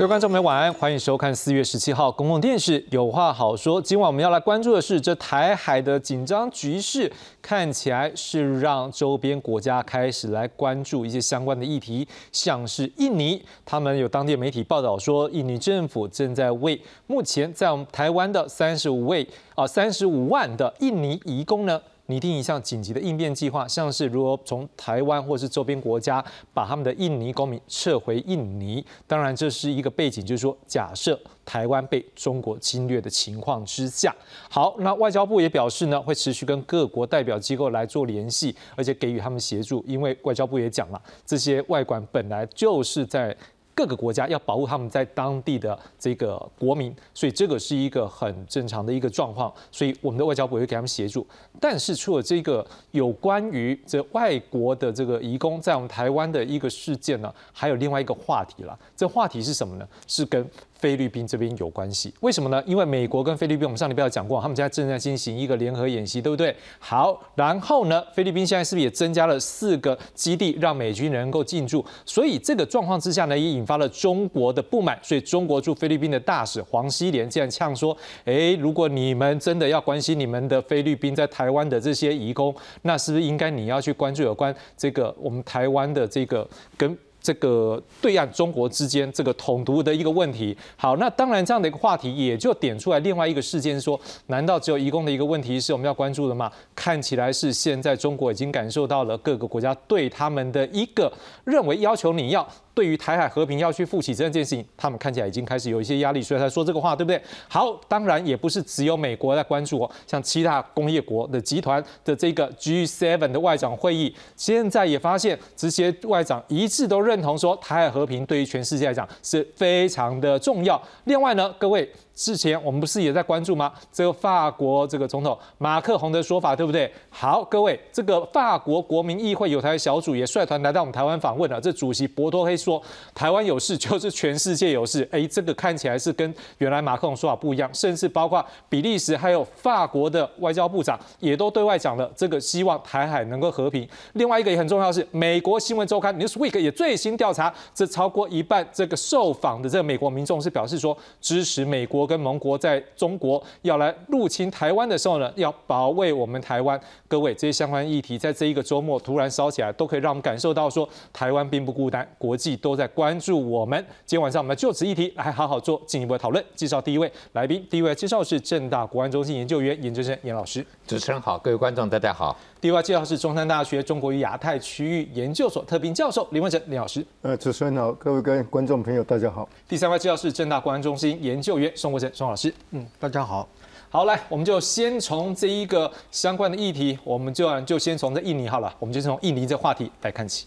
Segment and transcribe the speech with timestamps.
[0.00, 3.82] 各位观众朋友，晚安，欢迎收看四月十七号公共电视《有话好说》。
[3.84, 7.12] 今晚我们要来关注的是，这台海的紧张局势
[7.42, 21.78] 看起来是让周边国家开始来关注一些相关的议题，像是印尼，他们有当地媒体报道说，印尼政府正在为目前在我们台湾的三十五位啊三十五万的印尼移工呢。
[22.10, 28.84] 拟定一项紧急的应变计划，像是如何从台湾或是周边国家把他们的印尼公民撤回印尼。
[29.06, 34.14] 当然，这是一个背景，就是说，假设台湾被中国侵略的情况之下，
[34.50, 43.36] 好，那外交部也表示呢，会持续跟各国代表机构来做联系，而且给予他们协助，因为外交部也讲了，这些外管本来就是在。
[43.80, 49.50] 各个国家要保护他们在当地的这个国民，所以这个是一个很正常的一个状况。
[49.72, 51.26] 所以我们的外交部会给他们协助。
[51.58, 58.78] 但是除了这个有关于这外国的这个移工在我们台湾的一个事件呢，还有另外一个话题了。
[58.94, 59.88] 这话题是什么呢？
[60.06, 60.46] 是跟。
[60.80, 62.62] 菲律宾这边有关系，为什么呢？
[62.66, 66.56] 因为美国跟菲律宾，我们上礼拜有讲过，他们现在正在进行一个联合演习，对不对？
[66.78, 71.84] 好，然后呢，菲律宾现在是不是也增加了四个基地，让美军能够进驻？
[72.06, 74.98] 所以这个状况之下呢，也引发了中国的不满。
[75.02, 77.94] 所以中国驻菲律宾的大使黄希莲竟然呛说
[78.24, 86.48] ：“哎，如果你们真的要关心你们的菲律宾在台湾的这些移工，那是不是应该你要去关注有关这个我们台湾的这个
[86.78, 96.50] 跟？”这个对岸中国之间这个统独的一个问题，好，那当然这样的一个话题也就点出来另外一个事件，说，难道只有移工的一个问题是我们要关注的吗？
[96.74, 101.12] 看起来是现在中国已经感受到了各个国家对他们的一个
[101.44, 102.46] 认为要求你要。
[102.74, 107.20] 对于台海和平要去负起责任这件事情，他们看起来已经开始有一些压力，所以才说这个话，对不对？
[107.48, 120.80] 好，当然也不是只有美国在关注哦，像七大工业国的集团的这个 G7 的外长会议，现在也发现这些外长一致都认同说，台海和平对于全世界来讲是非常的重要。
[121.04, 121.90] 另外呢，各位。
[122.20, 123.72] 之前我们不是也在关注吗？
[123.90, 126.92] 这个法国这个总统马克宏的说法对不对？
[127.08, 131.58] 好，各位，这个法国国民议会有台小组也率团来到我们台湾访问了。
[131.58, 132.80] 这主席博多黑说，
[133.14, 135.08] 台湾有事就是全世界有事。
[135.10, 143.88] 哎，这个看起来是跟原来马克宏说法不一样，甚至包括比利时还有法国的外交部长也都对外讲了，这个希望台海能够和平。
[144.12, 152.09] 另外一个也很重要是，美国新闻周刊 Newsweek 也最新调查，这超过一半这个受访的这个美国民众是表示说支持美国。
[152.10, 156.78] 跟盟国在中国要来入侵台湾的时候呢，要保卫我们台湾。
[157.06, 163.78] 各位，这些相关议题在这一个周末突然烧起来，都可以让我们感受到说，台湾并不孤单，国际都在关注我们。
[164.04, 166.44] 今天晚上我们就此议题来好好做进一步的讨论。
[166.56, 170.66] 介绍第一位来宾，第一位介绍是正大国安中心研究员研究生严老师。
[170.84, 172.36] 主持人好，各位观众大家好。
[172.60, 177.06] 第二位介绍是中山大学中国与亚太区域研究所特聘教授林文成林老师。
[177.22, 179.48] 呃，主持人好，各位观观众朋友大家好。
[179.68, 182.52] 第三位介绍是正大国安中心研究员宋国成宋老师。
[182.70, 183.48] 嗯，大家好。
[183.88, 190.46] 好，来，我们就先从这一个相关的议题，我们就就先从这印尼好了，我们就从印尼这话题来看起。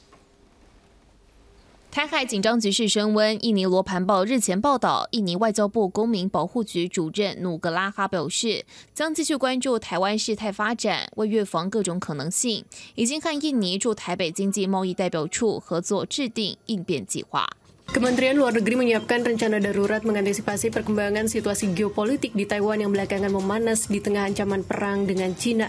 [1.92, 3.38] 台海紧张局势升温。
[3.46, 8.66] 印尼罗盘报日前报道，印尼外交部公民保护局主任努格拉哈表示，
[8.96, 12.66] 将继续关注台湾事态发展，为预防各种可能性，
[12.96, 17.48] 已经和印尼驻台北经济贸易代表处合作制定应变计划。
[17.92, 24.00] Kementerian Luar Negeri menyiapkan rencana darurat mengantisipasi perkembangan situasi geopolitik di Taiwan yang belakangan memanas di
[24.00, 25.68] tengah ancaman perang dengan China.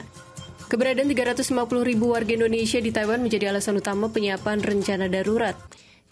[0.71, 1.51] Keberadaan 350
[1.83, 5.59] ribu warga Indonesia di Taiwan menjadi alasan utama penyiapan rencana darurat.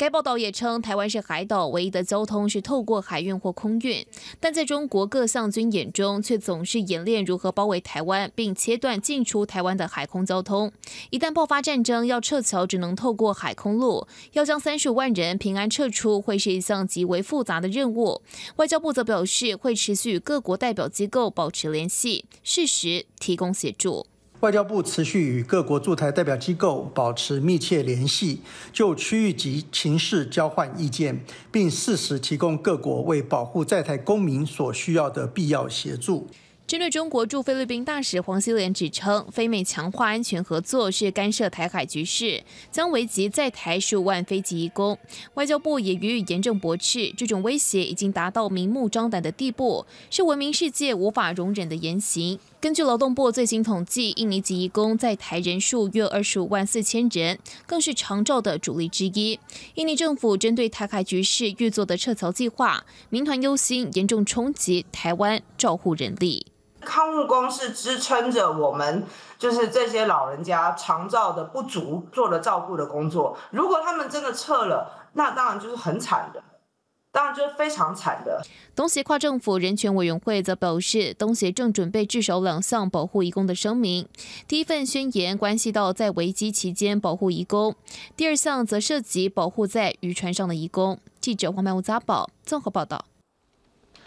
[0.03, 4.05] 该报道也称，台湾是海岛，唯一的交通是透过海运或空运。
[4.41, 10.73] 但在中国各项军演中，却总是演练如何包围台湾，并切断进出台湾的海空交通。
[11.11, 14.09] 一旦爆发战争，要撤侨只能透过海空路。
[14.33, 18.23] 要将三十万人平安撤出，会是一项极为复杂的任务。
[18.57, 24.09] 外交部则表示，会持续与各国代表机构保持联系，适时提供协助。
[24.43, 28.41] 外交部持续与各国驻台代表机构保持密切联系，
[28.73, 36.27] 就区域及情势交换意见，并适时提供各国为保护在台公民所需要的必要协助。
[36.67, 42.43] 针对中国驻菲律宾大使黄希莲指称，非美强化安全合作是干涉台海局势，
[42.73, 44.99] 将危及在台数万飞机移工。
[45.35, 52.41] 外交部也予以严正驳斥，这种威胁已经达到明目张胆的地步，是文明世界无法容忍的言行。
[52.63, 57.37] 根据劳动部最新统计，印尼籍移工在台人数约二十五万四千人，
[57.67, 59.41] 更是长照的主力之一。
[59.75, 66.47] 印尼政府针对台海局势预做的撤侨计划，民团忧心严重冲击台湾照护人力。
[66.83, 69.05] 康务工是支撑着我们，
[69.37, 73.37] 就是这些老人家长照的不足做了照顾的工作。
[73.51, 76.41] 如果他们真的撤了，那当然就是很惨的。
[77.13, 78.43] 当然就是非常惨的。
[78.75, 84.09] 东协跨政府人权委员会则表示，东协正准备至少两项保护移工的声明。
[84.49, 87.77] 第一份宣言关系到在危机期间保护移工，
[88.17, 90.99] 第二项则涉及保护在渔船上的移工。
[91.21, 93.05] 记者黄曼屋扎宝综合报道。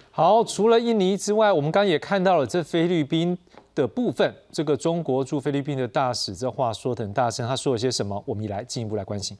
[0.10, 3.38] 好，除了印尼之外，我们刚刚也看到了这菲律宾
[3.76, 4.34] 的部分。
[4.52, 8.24] 这个中国驻菲律宾的大使这话说的很大声，他说了些什么？
[8.26, 9.38] 我们一来进一步来关心。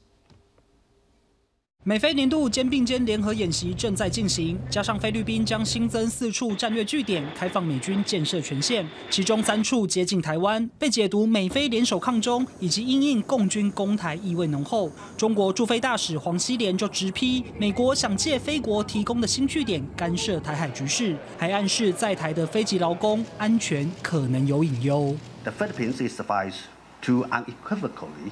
[1.88, 14.92] 美菲年度肩并肩联合演习正在进行，加上菲律宾将新增四处战略据点，开放美军建设权限，其中三处接近台湾，被解读美菲联手抗中以及因应共军攻台意味浓厚。
[15.16, 25.16] 中国驻菲大使黄希连就直批美国想借菲国提供的新据点干涉台海局势，还暗示在台的非籍劳工安全可能有隐忧。
[25.44, 26.56] The Philippines is suffice
[27.04, 28.32] to unequivocally.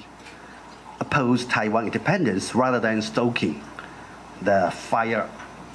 [1.03, 3.61] oppose Taiwan independence rather than stoking
[4.41, 5.29] the fire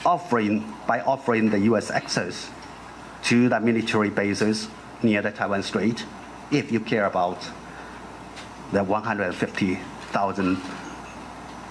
[0.04, 1.90] offering by offering the U.S.
[1.90, 2.50] access
[3.24, 4.68] to the military bases
[5.02, 6.04] near the Taiwan Strait
[6.50, 7.38] if you care about
[8.72, 10.58] the 150,000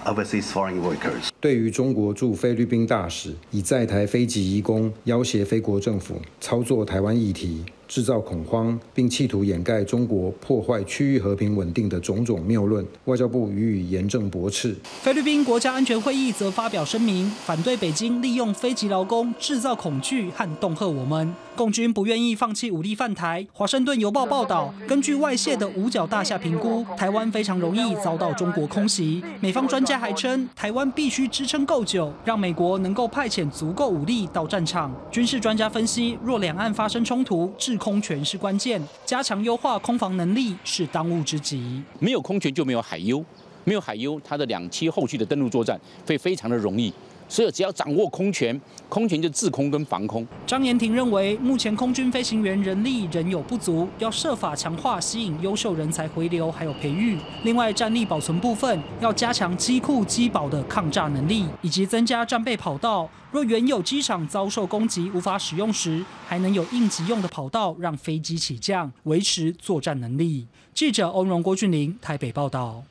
[0.06, 1.30] overseas foreign workers.
[1.40, 7.64] 对于中国驻菲律宾大使以在台非籍移工要挟菲国政府操作台湾议题。
[7.89, 14.77] 制造恐慌，并企图掩盖中国破坏区域和平稳定的种种谬论，外交部予以严正驳斥。
[15.01, 21.35] 菲律宾国家安全会议则发表声明，反对北京利用非籍劳工制造恐惧和恫吓我们。
[21.57, 23.45] 共军不愿意放弃武力犯台。
[23.53, 29.21] 华盛顿邮报报道，根据外泄的五角大厦评估，台湾非常容易遭到中国空袭。
[29.41, 34.95] 美方专家还称，台湾必须支撑够久，让美国能够派遣足够武力到战场。
[35.11, 41.83] 军事专家分析，若两岸发生冲突，制空权是关键，加强优化空防能力是当务之急。
[42.01, 43.25] 没有空权就没有海优，
[43.65, 46.93] 没有海优，它的两栖后续的登陆作战会非常的容易。
[47.29, 48.59] 所以只要掌握空权，
[48.89, 50.27] 空权就制空跟防空。
[50.47, 57.19] 张延廷认为，目前空军飞行员人力仍有不足，要设法强化吸引优秀人才回流，还有培育。
[57.45, 63.09] 另外，战力保存部分要加强机库机保的抗炸能力，以及增加战备跑道。
[63.31, 70.47] 若原有机场遭受攻击无法使用时，还能有应急用的跑道让飞机起降，维持作战能力。
[70.73, 72.83] 记者欧荣郭俊霖台北报道。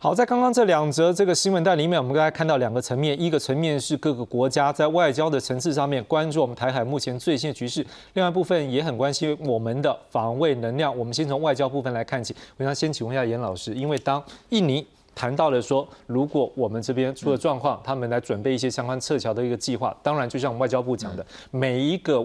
[0.00, 10.96] 好，在刚刚这两则这个新闻带里面，我们刚才看到两个层面，一个层面是各个国家在外交的层次上面关注我们台海目前最新的局势，另外一部分也很关心我们的防卫能量。
[10.96, 14.86] 我们先从外交部分来看起，我想先请问一下严老师，因为当印尼
[15.16, 22.24] 谈到了说，如果我们这边出了状况，他们来准备一些相关撤侨的一个计划，当然就像我们外交部讲的，每一个。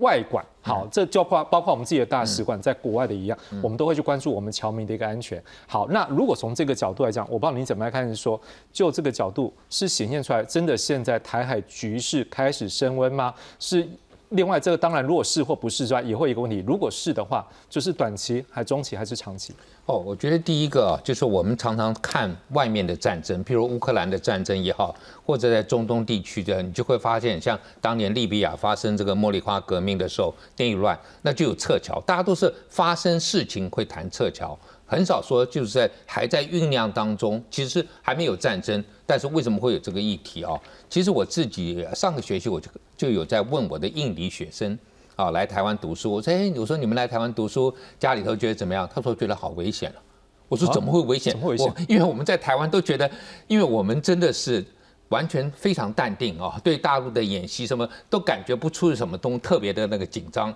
[0.00, 5.42] 外管好，这就包包括我们自己的大使馆在国外的一样，我们都会去关注我们侨民的一个安全。
[5.66, 8.40] 好，那如果从这个角度来讲，我不知道你怎么来看，是说
[8.70, 13.34] 就这个角度是显现出来，真的现在台海局势开始升温吗？
[13.58, 13.88] 是？
[14.30, 16.62] 另外，这个当然，如果是或不是之外，也会一个问题。
[16.66, 19.54] 如果是的话，就是短期、还中期还是长期？
[19.86, 24.94] 哦，我觉得第一个啊就是我们常常看外面的战争，譬如乌克兰的战争也好，
[25.24, 34.58] 或者在中东地区的，你就会发现，像当年利比亚发生这个茉莉花革命的时候，内乱，那就有撤侨，大家都是发生事情会谈撤侨。
[34.88, 40.58] 很少说，就是在还在酝酿当中，其实还没有战争，但是为什么会有这个议题啊？
[40.88, 44.76] 其实我自己上个学期我就就有在问我的印尼学生
[45.14, 48.88] 啊，来台湾读书，我说哎，我说你们来台湾读书，家里头觉得怎么样？
[48.92, 50.00] 他说觉得好危险了。
[50.48, 51.34] 我说怎么会危险？
[51.34, 51.70] 怎么危险？
[51.86, 53.10] 因为我们在台湾都觉得，
[53.46, 54.64] 因为我们真的是
[55.10, 60.54] 完全非常淡定啊，对大陆的演习什么都感觉不出什么东特别的那个紧张。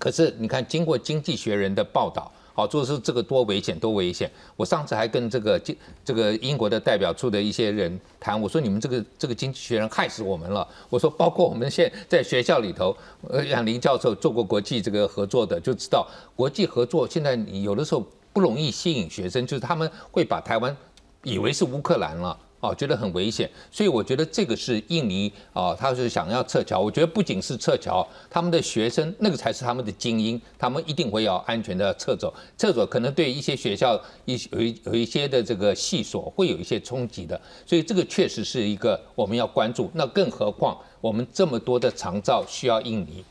[0.00, 2.32] 可是你看，经过《经济学人》的报道。
[2.54, 4.30] 好，做是这个多危险，多危险！
[4.56, 10.66] 我上次还跟这个这这个英国的代表处的一些人谈，我说你们这个这个经济学人害死我们了。
[10.90, 12.96] 我说，包括我们现在学校里头，
[13.28, 16.06] 呃，像林教授做过国际这个合作的，就知道
[16.36, 20.76] 国际合作现在有的时候不容易吸引学生，就是他们会把台湾
[21.22, 22.38] 以为是乌克兰了。
[22.62, 26.78] 哦，觉得很危险，所以我觉得这个是印尼啊，他是想要撤侨。
[26.78, 32.32] 我觉得不仅是撤侨，他们的学生那个才是他们的精英，他们一定会要安全的撤走。
[32.56, 39.90] 撤走可能对一些学校一有一有一些的这个系所会有一些冲击的，所以这个确实是一个我们要关注。
[39.94, 43.24] 那更何况我们这么多的长照需要印尼，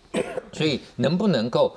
[0.52, 1.74] 所以能不能够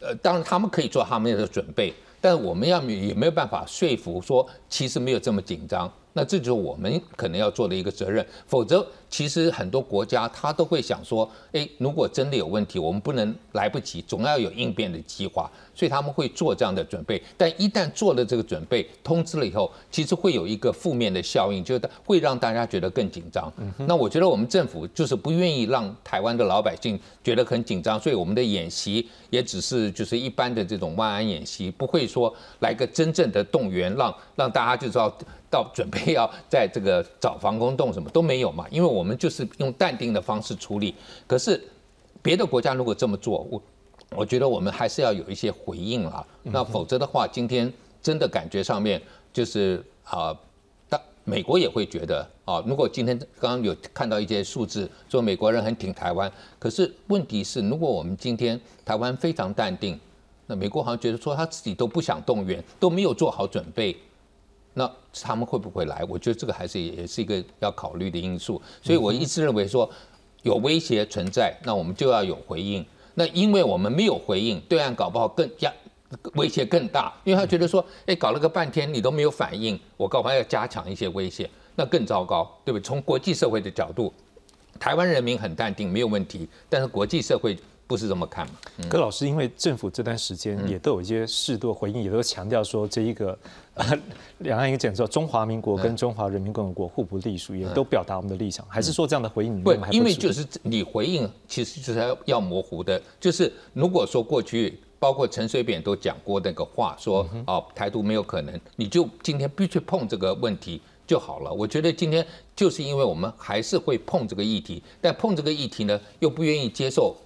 [0.00, 5.90] 呃，当然他们可以做他们的准备，但我们要也没有办法说服说其实没有这么紧张。
[6.12, 17.22] 那这就是我们可能要做的一个责任，否则其实很多国家他都会想说，诶，如果真的有问题，我们不能来不及，总要有应变的计划，所以他们会做这样的准备。
[17.36, 23.52] 但一旦做了这个准备，通知了以后，其实会有一个负面的效应，就是会让大家觉得更紧张。
[23.78, 35.16] 那我觉得我们政府就是不愿意让台湾的老百姓觉得很紧张，所以我们的演习也只是就是一般的这种万安演习，不会说来个真正的动员，让让大家就知道。
[35.50, 40.94] 到准备要在这个找防空洞什么都没有嘛，因为我们就是用淡定的方式处理。
[41.26, 41.60] 可是
[42.22, 43.62] 别的国家如果这么做，我
[44.16, 46.24] 我觉得我们还是要有一些回应啊。
[46.44, 49.02] 那否则的话，今天真的感觉上面
[49.32, 50.36] 就是啊，
[50.88, 59.98] 但美国也会觉得啊，如果今天刚刚有看到一些数字，说美国人很挺台湾，可是问题是，如果我们今天台湾非常淡定，
[60.46, 63.96] 那美国好像觉得说他自己都不想动员，都没有做好准备。
[64.74, 64.90] 那
[65.22, 66.04] 他们会不会来？
[66.08, 68.60] 我觉得这个还是也是一个要考虑的因素。
[68.82, 69.90] 所以我一直认为说，
[70.42, 72.84] 有威胁存在，那我们就要有回应。
[73.14, 75.72] 那因为我们没有回应，对岸搞不好更加
[76.34, 82.82] 威胁更大，因为他觉得说，哎，搞了个半天你都没有反应，我搞不好要加强一些威胁，那更糟糕，对不对？
[82.82, 84.12] 从国际社会的角度，
[84.78, 87.56] 台湾人民很淡定，没有问题，但是国际社会。
[87.90, 88.52] 不是这么看嘛？
[88.88, 93.36] 柯老师，因为政府这段时间也都有一些适度回应，也都强调说这一个
[94.38, 99.60] 两岸一个讲说中华民国跟中华人民共和国互不隶属，也都表达我们的立场，还是说这样的回应？
[99.60, 111.52] 不，因为就是你回应其实就是要要模糊的，就是如果说过去包括陈水扁都讲过那个话，说哦台独没有可能，你就今天必须碰这个问题就好了。
[111.52, 117.16] 我觉得今天就是因为我们还是会碰这个议题，但碰这个议题呢又不愿意接受。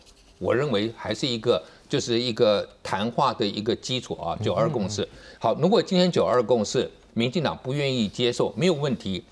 [0.44, 4.36] 我认为还是一个，就是一个谈话的一个基础啊。
[4.42, 5.08] 九二共识，
[5.38, 9.24] 好，如果今天九二共识，民进党不愿意接受，没有问题。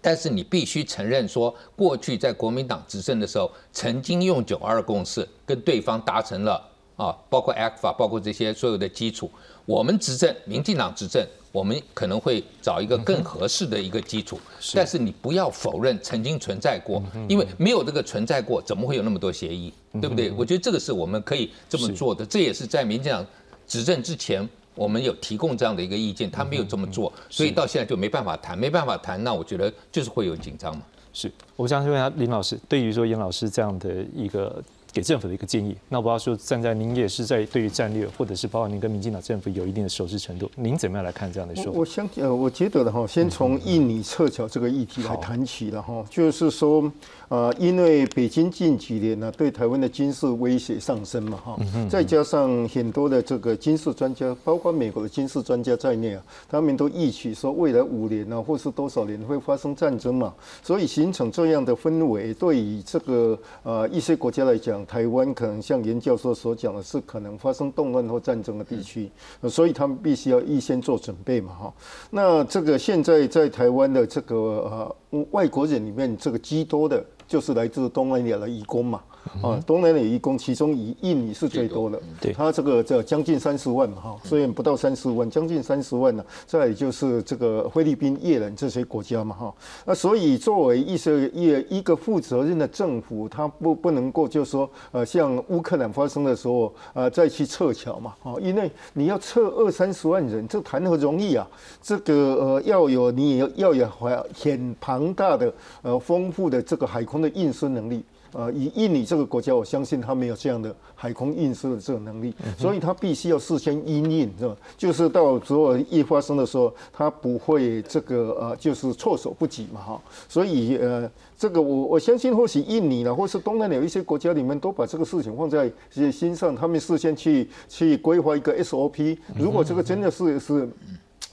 [0.00, 6.64] 但是你必须承认说，过去在国民党执政的时候，曾经用九二共识跟对方达成了
[6.94, 9.28] 啊，包括 a c f a 包括这些所有的基础。
[9.66, 11.26] 我们执政，民进党执政。
[11.50, 14.38] 我们可能会找一个更合适的一个基础，
[14.74, 20.30] 但是你不要否认曾经存在过，因为没有这个存在过，怎么会有那么多协议，对不对？
[20.32, 23.26] 我觉得这个是我们可以这么做的，这也是在民进党
[23.66, 30.82] 执政之前，我们有提供这样的一个意见，他没有这么做，所以到现在就没办法谈，没办法谈，那我觉得就是会有紧张嘛。
[31.12, 34.62] 是，我想问一下林老师，对于说严老师这样的一个。
[34.92, 41.72] 给政府的一个建议，那我不知道说站在您也是在对于战略，或者是包括您跟民进党政府有一定的熟悉程度，您怎么样来看这样的说？
[41.72, 46.90] 我相呃，我觉得的哈，先从印尼撤侨这个议题来谈起了哈，就是说。
[47.28, 69.10] 呃，因为北京近几年呢，对台湾的军事威胁上升嘛，哈，再加上很多的这个军事专家，包括美国的军事专家在内啊，他们都预期说未来五年呢，或是多少年会发生战争嘛，所以形成这样的氛围，对于这个呃一些国家来讲，台湾可能像严教授所讲的是可能发生动乱或战争的地区，
[69.48, 71.74] 所以他们必须要预先做准备嘛，哈。
[72.10, 77.04] 那这个现在在台湾的这个呃外国人里面，这个居多的。
[77.28, 79.02] 就是来自东南亚的移工嘛。
[79.42, 86.24] 啊，东南亚移工，其中以印尼是最多的，对，它这个这将近三十万嘛，哈，虽然不到三十万，将近三十万呢。
[86.46, 89.54] 再就是这个菲律宾、越南这些国家嘛，哈，
[89.84, 101.46] 那所以作为一些一一个负责任的政府，它不不能够就说，呃，像乌克兰发生的时候，呃，再去撤侨嘛，哈，因为你要撤二三十万人，这谈何容易啊？
[101.82, 103.86] 这个呃，要有你要有
[104.34, 108.02] 很庞大的呃丰富的这个海空的运输能力。
[108.32, 114.56] 呃，以印尼这个国家，我相信他没有这样的海空运输的这种能力，所以他必须要事先应应，是吧？
[114.76, 120.02] 就是到如果一发生的时候，他不会这个呃，就是措手不及嘛，哈。
[120.28, 125.72] 所以呃，这个我我相信，或许印尼呢，或是东南亚一些国家里面，都把这个事情放在
[126.12, 129.16] 心上，他们事先去去规划一个 SOP。
[129.36, 130.68] 如果这个真的是是。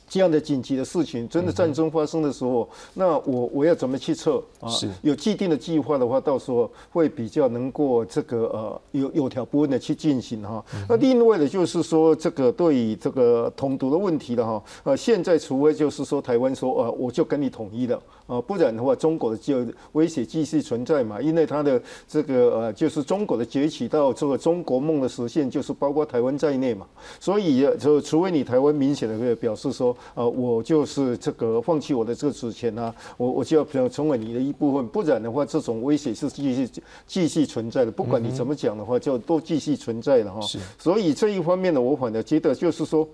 [0.07, 4.69] 这样的紧急的事情，真的战争发生的时候，那我我要怎么去测啊？
[5.01, 10.63] 有既定的计划的话，到时候会比较能够这个呃有有条不紊的去进行哈。
[10.88, 18.01] 那另外的就是说，这个对于这个统独的问题的哈，呃，现在除非就是说台湾说呃我就跟你统一了。
[18.27, 21.21] 啊，不然的话，中国的就威胁继续存在嘛。
[21.21, 26.88] 因为它的这个呃，就是中国的崛起到这个中国梦的实现，就是包括台湾在内嘛。
[27.19, 34.88] 所以就除非你台湾明显的表示说，呃，我就是这个放弃我的这个主权啊，我我就要成为你的一部分。
[34.88, 36.70] 不然的话，这种威胁是继续
[37.06, 37.92] 继续存在的。
[37.92, 40.40] 不管你怎么讲的话，就都继续存在了哈。
[40.78, 43.08] 所以这一方面呢，我反而觉得就是说。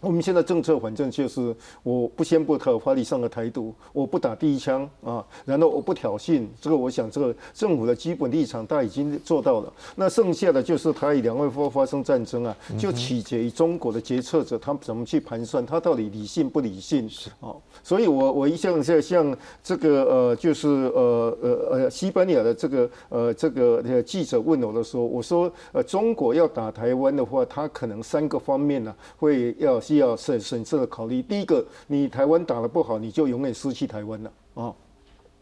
[0.00, 9.70] 我们现在政策反正就是我不宣布他法律上的台独，我不打第一枪啊，然后我不挑衅，这个我想这个政府的基本立场他已经做到了。
[9.96, 17.06] 那剩下的就是他与两位发发生战争啊，就取决于中国的决策者他怎么去盘算，他到底理性不理性
[17.40, 17.52] 啊。
[17.82, 29.78] 所以我我一向在像这个呃就是呃呃呃西班牙的这个呃这个记者问我的时候，我说呃中国要打台湾的话，他可能三个方面呢会要。
[29.90, 31.20] 需要审审慎的考虑。
[31.20, 34.72] 第一个，你台湾打得不好，你就永远失去台湾了啊。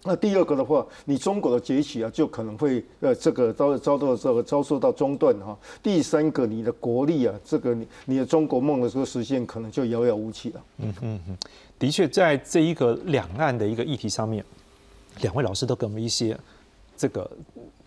[0.05, 5.55] 那第二个的话，你中国的崛起啊，就可能会呃这个遭遭到这个遭受到中断哈。
[5.83, 10.63] 第三个，你的国力啊，这个你你的中国梦的这个实现，可能就遥遥无期了。
[10.79, 11.37] 嗯嗯嗯，
[11.79, 14.43] 的确，在这一个两岸的一个议题上面，
[15.21, 16.35] 两位老师都给我们一些
[16.97, 17.31] 这个。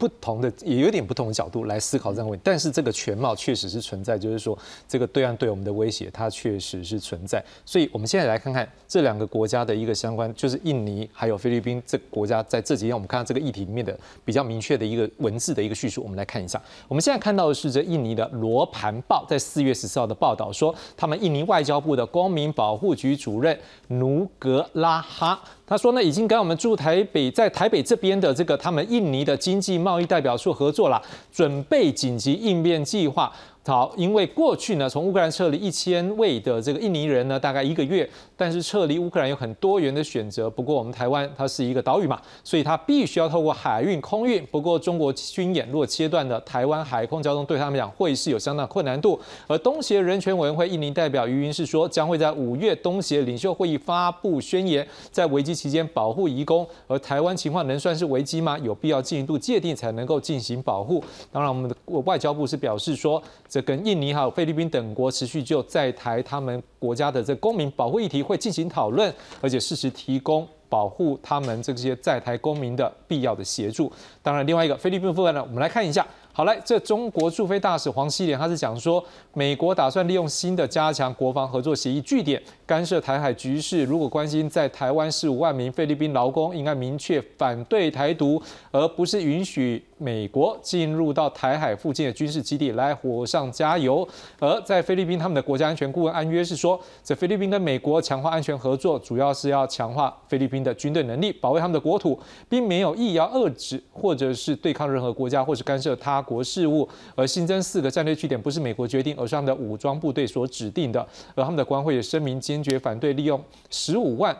[0.01, 7.43] 不同的也有点不同的角度来思考这个问题，但是这个全貌确实是存在，就是说这个对岸对我们的威胁，它确实是存在。
[7.63, 16.59] 所以我们现在来看看这两个国家的一个相关，就是印尼还有菲律宾这国家在这几天，我们看到这个议题里面的比较明确的一个文字的一个叙述，我们来看一下。
[16.87, 23.55] 我们现在看到的是这印尼的罗盘报在四月十四号的报道说，他们印尼外交部的公民保护局主任
[23.89, 25.39] 努格拉哈。
[25.71, 31.01] 他说呢，已经跟我们驻台北在台北这边的这个他们印尼的经济贸易代表处合作了，
[31.31, 33.31] 准备紧急应变计划。
[33.65, 38.09] 好，因为过去呢，从乌克兰撤离一千位的这个印尼人呢，大概一个月，
[38.41, 40.49] 但是撤离乌克兰有很多元的选择。
[40.49, 44.43] 不过我们台湾它是一个岛屿嘛，所以它必须要透过海运、空运。
[44.47, 49.19] 不过中国军演如果切断的台湾海空交通，对他们讲会是有相当困难度。
[49.45, 56.67] 而东协人权委员会印尼代表于云是说，将会在五月东协领袖会议发布宣言，在危机期间保护移工。
[56.87, 58.57] 而台湾情况能算是危机吗？
[58.57, 61.03] 有必要进一步界定才能够进行保护。
[61.31, 63.21] 当然，我们的外交部是表示说。
[63.47, 73.91] 这跟印尼还有菲律宾等国持续就在台他们国家的这公民保护议题会进行讨论，而且适时提供保护他们这些在台公民的必要的协助。
[74.23, 76.07] 当然，另外一个菲律宾部分呢，我们来看一下。
[76.33, 83.83] 好嘞，这中国驻菲大使黄希莲他是讲说，美国打算利用新的加强国防合作协议据点干涉台海局势。
[83.83, 88.41] 如果关心在台湾十五万名菲律宾劳工，应该明确反对台独，
[88.71, 94.07] 而不是允许美国进入到台海附近的军事基地来火上加油。
[94.39, 102.17] 而在菲律宾，他们的国家安全顾问安约是说，这菲律宾跟美国强化安全合作，主要是要强化菲律宾的军队能力，保卫他们的国土，
[102.47, 106.20] 并没有意要遏制或者是对抗任何国家，或是干涉他。
[106.21, 111.05] 国事务，而新增四个战略据点不是美国决定，而是他们的武装部队所指定的。
[111.35, 114.35] 而他们的官会也声明坚决反对利用十五万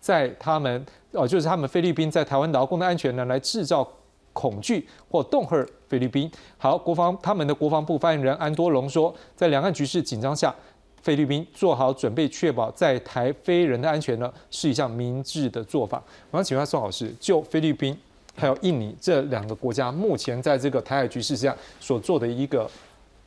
[0.00, 3.88] 在他们哦，就是他们菲律宾在台湾劳工的安全呢，来制造
[4.32, 6.30] 恐惧或恫吓菲律宾。
[6.58, 10.54] 好，国防他们的国防部发言人安多龙说，在两岸局势紧张下，
[11.02, 16.02] 菲律宾做好准备，确保在台非人的安全呢，是一项明智的做法。
[16.30, 17.96] 我想请问宋老师，就菲律宾。
[18.36, 22.68] 还有印尼这两个国家目前在这个台海局势下所做的一个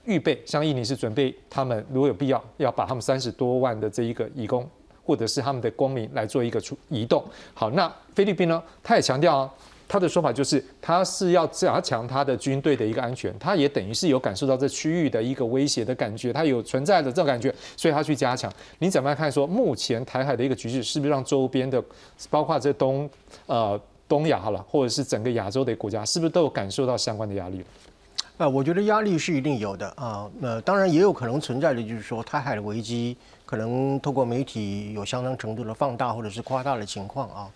[0.03, 4.69] 预备，像印尼是准备他们如果有必要要把他们三十多万的这一个移工
[5.05, 7.23] 或者是他们的公民来做一个出移动。
[7.53, 8.61] 好，那菲律宾呢？
[8.83, 9.53] 他也强调啊，
[9.87, 18.51] 他的说法就是他是要加强他的军队的一个安全，他也等于是有感受到这区域的一个威胁的感觉，他有存在的这种感觉，所以他去加强。
[18.79, 19.31] 你怎么样看？
[19.31, 21.81] 说目前台海的一个局势是不是让周边的，
[22.29, 23.09] 包括这东
[23.45, 23.79] 呃？
[24.07, 27.63] 东亚好了，或者是整个亚洲的国家，是不是都有感受到相关的压力？
[28.37, 30.29] 啊，我觉得压力是一定有的啊。
[30.39, 37.49] 那当然也有可能存在的，就是说台海的危机可能透过媒体有相当程度的放大或者是夸大的情况啊。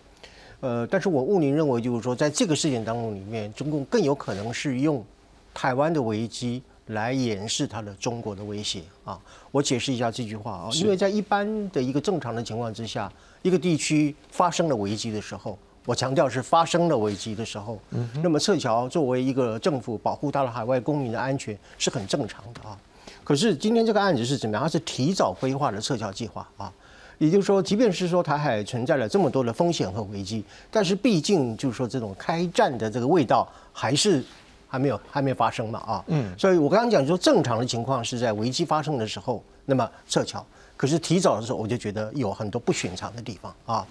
[0.59, 5.05] 呃，但是我务宁认为，就是说在这个事件当中里面，中共更有可能是用
[5.53, 9.19] 台湾的危机来掩饰它的中国的威胁啊。
[9.51, 13.11] 我解释一下这句话啊，因为在一般的一个正常的情况之下，
[13.43, 15.57] 一个地区发生了危机的时候。
[15.85, 17.79] 我强调是发生了危机的时候，
[18.21, 22.77] 那么撤侨作为一个政府保护到了海外公民的安全是很正常的啊。
[23.23, 24.63] 可是今天这个案子是怎么样？
[24.63, 26.71] 它是提早规划的撤侨计划啊。
[27.17, 34.23] 也就是说，即便是说台海存在了这么多的风险和危机，但是毕竟就是说这种开战的这个味道还是
[34.67, 36.03] 还没有还没发生嘛啊。
[36.07, 36.33] 嗯。
[36.37, 40.43] 所以我刚刚讲说正常的情况是在危机发生的时候，那么撤侨。
[40.75, 43.85] 可是提早的时候，我就觉得有很多不寻常的地方啊。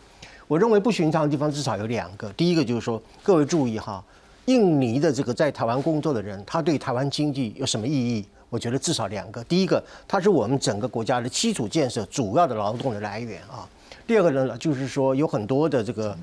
[0.51, 2.29] 我认为不寻常的地方至少有两个。
[2.33, 4.05] 第一个就是说，各位注意哈，
[4.47, 8.27] 印尼的这个在台湾工作的人，他对台湾经济有什么意义？
[8.49, 9.45] 我觉得至少两个。
[9.45, 13.63] 第一个，他是我们整个国家的基础建设主要的劳动的来源啊。
[14.09, 16.19] 第二个呢，就是说有很多的这个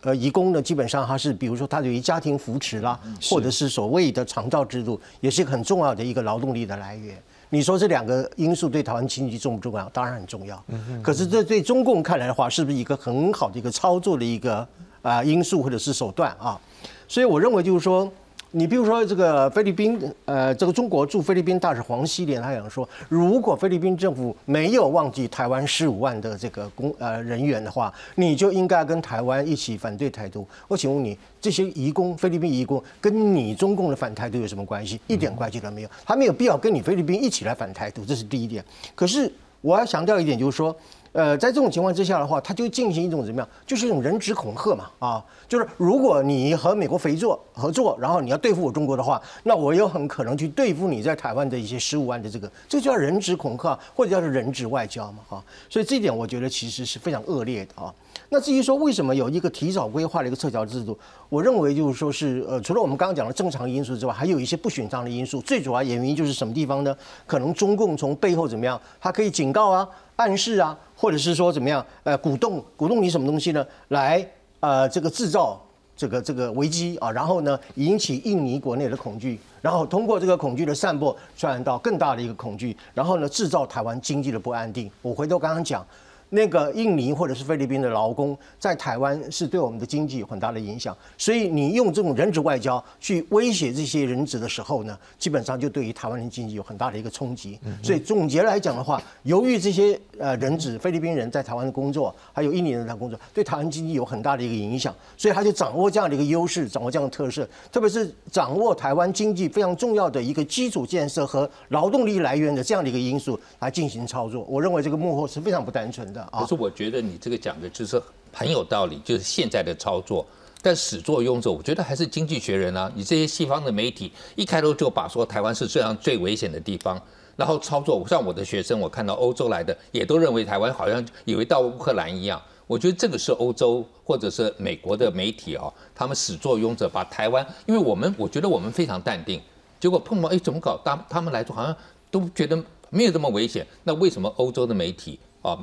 [0.00, 2.98] 呃，移工呢，基本上他是比如说他对于家庭扶持啦，
[3.30, 7.16] 或者是所谓的长照制度，也是一个很重要的一个劳动力的来源。
[7.50, 9.88] 你说这两个因素对台湾经济重不重要？
[9.90, 10.62] 当然很重要。
[11.02, 14.66] 可是这对中共看来的话，是不是一个很好的一个操作的一个
[15.02, 16.60] 啊因素或者是手段啊？
[17.06, 18.10] 所以我认为就是说。
[18.52, 30.46] 你比如说这个菲律宾，呃，这个中国驻菲律宾大使黄希连他讲说，如果菲律宾政府没有忘记台湾十五万的这个公呃人员的话，你就应该跟台湾一起反对台独。
[30.66, 34.98] 我请问你，这些移工，菲律宾移工跟你中共的反台独有什么关系？
[35.06, 38.64] 一点关系都没有，他没有必要跟你菲律宾一起来反台独，这是第一点。
[38.94, 39.30] 可是
[39.60, 40.74] 我要强调一点，就是说。
[41.12, 43.48] 呃，在这种情况之下的话，他就进行一种怎么样？
[43.66, 57.92] 就是一种人质恐吓嘛，啊，就是如果你和美国肥作合作，然后你要对付我中国的话，那我有很可能去对付你在台湾的一些十五万的这个，这叫人质恐吓，或者叫做人质外交嘛，啊，所以这一点我觉得其实是非常恶劣的啊。
[58.30, 60.98] 那至于说为什么有一个提早规划的一个撤侨制度，
[61.30, 65.40] 我认为就是说是呃，除了我们刚刚讲的正常因素之外，还有一些不寻常的因素。
[65.40, 66.94] 最主要原因就是什么地方呢？
[67.26, 73.66] 可能中共从背后怎么样，它可以警告啊、暗示啊，或者是说怎么样，呃，鼓动鼓动你什么东西呢？
[73.88, 74.24] 来
[74.60, 75.60] 呃，这个制造
[75.96, 84.90] 这个这个危机啊，然后呢引起印尼国内的恐惧，然后通过这个恐惧的散播，传染到更大的一个恐惧，然后呢制造台湾经济的不安定。
[85.02, 85.86] 我回头刚刚讲。
[86.30, 97.58] 那个印尼或者是菲律宾的劳工在台湾是对我们的经济有很大的影响，所以你用这种人质外交去威胁这些人质的时候呢，基本上就对于台湾的经济有很大的一个冲击。
[97.82, 114.44] 所以总结来讲的话，由于这些呃人质菲律宾人在台湾的工作，还有印尼人在工作，对台湾经济有很大的一个影响，所以他就掌握这样的一个优势，掌握这样的特色，特别是掌握台湾经济非常重要的一个基础建设和劳动力来源的这样的一个因素来进行操作。
[114.48, 116.17] 我认为这个幕后是非常不单纯的。
[116.32, 118.00] 可是我觉得你这个讲的就是
[118.32, 120.26] 很有道理，就是现在的操作，
[120.62, 122.90] 但始作俑者，我觉得还是经济学人啊。
[122.94, 127.00] 你这些西方的媒体一开头就把说台湾是这样最危险的地方，
[127.36, 132.40] 然后操作，像我的学生，我看到欧洲来的也都认为台湾好像以为到乌克兰一样。
[132.66, 139.40] 我觉得这个是欧洲或者是美国的媒体啊，他们始作俑者把台湾，因为我们我觉得我们非常淡定，
[139.80, 141.74] 结果碰到哎怎么搞，他他们来说好像
[142.10, 145.58] 都觉得没有这么危险，那为什么欧洲的媒体啊？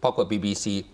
[0.00, 0.84] 包括 BBC，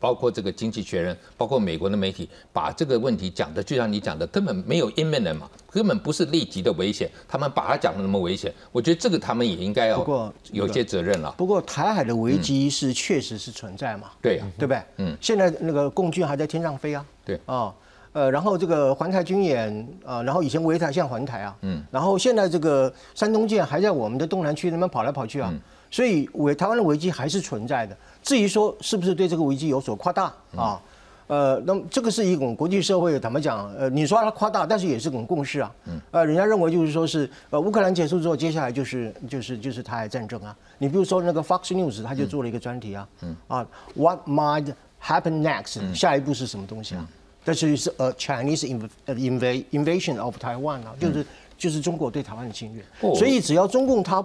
[0.00, 10.04] 包括这个经济学人，包括美国的媒体，把这个问题讲的就像你讲的，根本没有 imminent 嘛，根本不是立即的危险，他们把它讲的那么危险，我觉得这个他们也应该要
[10.50, 11.32] 有些责任了。
[11.36, 14.10] 不过台海的危机是确实是存在嘛？
[14.20, 14.82] 对，对不对？
[14.96, 17.06] 嗯，现在那个共军还在天上飞啊。
[17.24, 17.72] 对啊，
[18.12, 25.54] 呃，然后这个环台军演啊，然后以前围台现在环台啊，嗯，然后现在这个山东舰还在我们的东南区那边跑来跑去啊，
[25.90, 27.96] 所以危台湾的危机还是存在的。
[28.22, 30.80] 至于说是不是对这个危机有所夸大啊？
[31.28, 35.72] 呃，那么这个是一种国际社会坦白讲，呃，你说它夸大，但是也是种共识啊。
[36.10, 40.54] 呃，人家认为就是说是呃乌克兰结束之后，接下来就是就是就是台海战争啊。
[40.76, 45.94] 你比如说那个 Fox News，他就做了一个专题啊，嗯啊，What might happen next？
[45.94, 47.08] 下一步是什么东西啊？
[47.44, 48.66] 但是是呃 Chinese
[49.06, 52.84] inv invasion of Taiwan 啊，就是就是中国对台湾的侵略。
[53.14, 54.22] 所以只要中共它。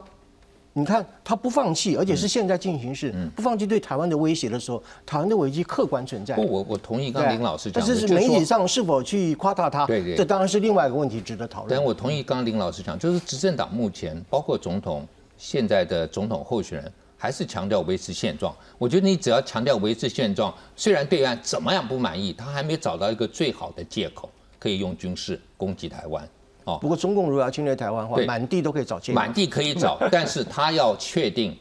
[0.77, 6.35] 你看他不放弃，而且是现在进行式，不放弃对台湾的威胁的时候，台湾的危机客观存在。
[6.35, 11.75] 不，我我同意刚林老师讲的，但是媒体上是否去夸大他，对对，这当然是另外一个问题，值得讨论。
[11.75, 15.03] 但我同意刚林老师讲，就是执政党目前包括总统
[15.35, 18.55] 现在的总统候选人，还是强调维持现状。
[18.77, 26.29] 我觉得你只要强调维持现状，虽然对岸怎么样不满意，他还没找到一个最好的借口，可以用军事攻击台湾。
[26.67, 29.15] 哦，不过中共如果要侵略台湾的话，满地都可以找借口。
[29.15, 31.55] 满地可以找， 但是他要确定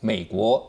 [0.00, 0.66] 美国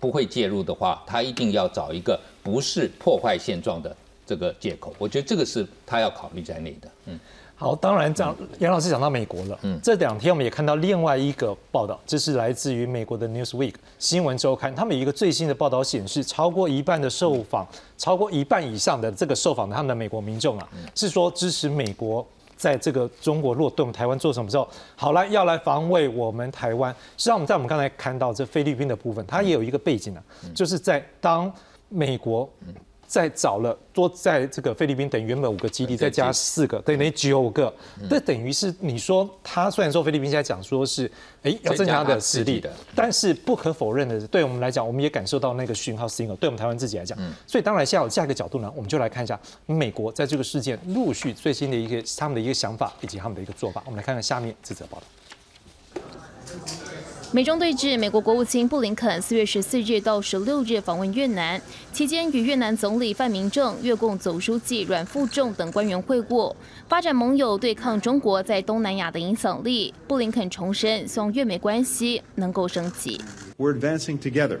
[0.00, 3.96] 不会介入的话，他一定要找一个不是破坏现状的
[4.26, 4.92] 这个借口。
[4.98, 6.88] 我觉得这个是他要考虑在内的。
[7.06, 7.20] 嗯，
[7.54, 9.58] 好，当然这样，杨老师讲到美国了。
[9.62, 17.64] 嗯，这两天我们也看到另外一个报道，这是来自于美国的 Newsweek 新闻周刊，他们有一个最新的报道显示，超过一半的受访，
[17.96, 22.26] 超过一半以上的这个受访的他们的美国民众啊，是说支持美国。
[22.58, 26.92] 在这个中国如果对我们台湾做什么时候，好了，要来防卫我们台湾。
[27.16, 30.22] 实际上，我们在我们刚才看到这菲律宾的部分，它也有一个背景啊，
[30.54, 31.50] 就是在当
[31.88, 32.50] 美国。
[33.08, 37.74] 再找了多在这个菲律宾等于原本五个基地，再加四个，等于九个。
[38.08, 41.10] 这等于是你说他虽然说菲律宾现在讲说是
[41.42, 46.36] 哎要增加的实力的，但是不可否认的是，对我们来讲，我们也感受到那个讯号 signal。
[46.36, 53.82] 对我们台湾自己来讲，所以当然下有下一个角度呢，我们就来看一下美国在这个事件陆续最新的一个他们的一个想法以及他们的一个做法。
[53.86, 55.04] 我们来看看下面这则报道。
[57.30, 61.60] 美中对峙，美国国务卿布林肯四月十四日到十六日访问越南，
[61.92, 66.54] 期间与越南总理范明正、越共总书记阮富仲等官员会晤，
[66.88, 69.92] 发展盟友对抗中国在东南亚的影响力。
[70.06, 73.20] 布林肯重申，希望越美关系能够升级。
[73.58, 74.60] We're advancing together,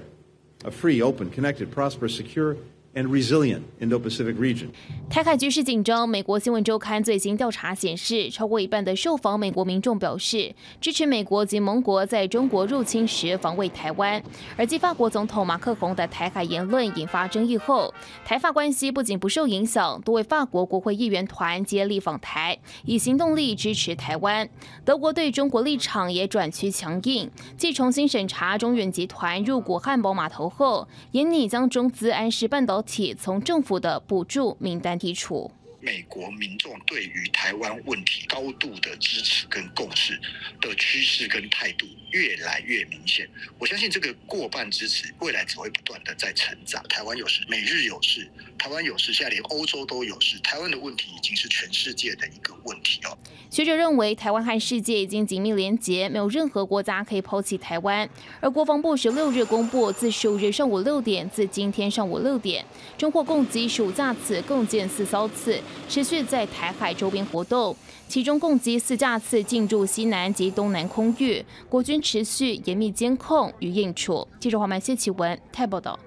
[0.64, 2.56] a free, open, connected, prosperous, secure.
[2.94, 4.68] And resilient Indo-Pacific region.
[5.10, 6.08] 台海局势紧张。
[6.08, 14.22] 美国新闻周刊最新调查显示，超过一半的受访美国民众表示支持美国及盟国在中国入侵时防卫台湾。
[14.56, 17.92] 而继法国总统马克宏的台海言论引发争议后，
[18.24, 24.48] 台法关系不仅不受影响，多位法国国会议员团接力访台，以行动力支持台湾。
[24.84, 35.50] 德国对中国立场也转趋强硬，继重新审查中远集团入股汉堡码头后，也拟将中资安氏半岛导体从政府的补助名单剔除。
[35.80, 40.16] 美国民众对于台湾问题高度的支持跟共识
[40.60, 43.28] 的趋势跟态度越来越明显。
[43.58, 46.82] 我相信这个过半支持未来只会不断的在成长。
[46.88, 50.38] 台湾有事，美日有事，台湾有事，现在连欧洲都有事。
[50.40, 53.16] 台湾的问题已经是全世界的一个问题哦。
[53.50, 58.08] 学者认为，台湾和世界已经紧密连结，没有任何国家可以抛弃台湾。
[58.40, 62.64] 而国防部十六日公布，自十五日上午六点，至今天上午六点，
[62.96, 65.60] 中国共击十五架次，共建四艘次。
[65.88, 67.74] 持续在台海周边活动，
[68.08, 74.26] 其中共击四架次进驻西南及东南空域，国军持续严密监控与应处。
[74.40, 75.98] 记者黄曼谢启文台报道。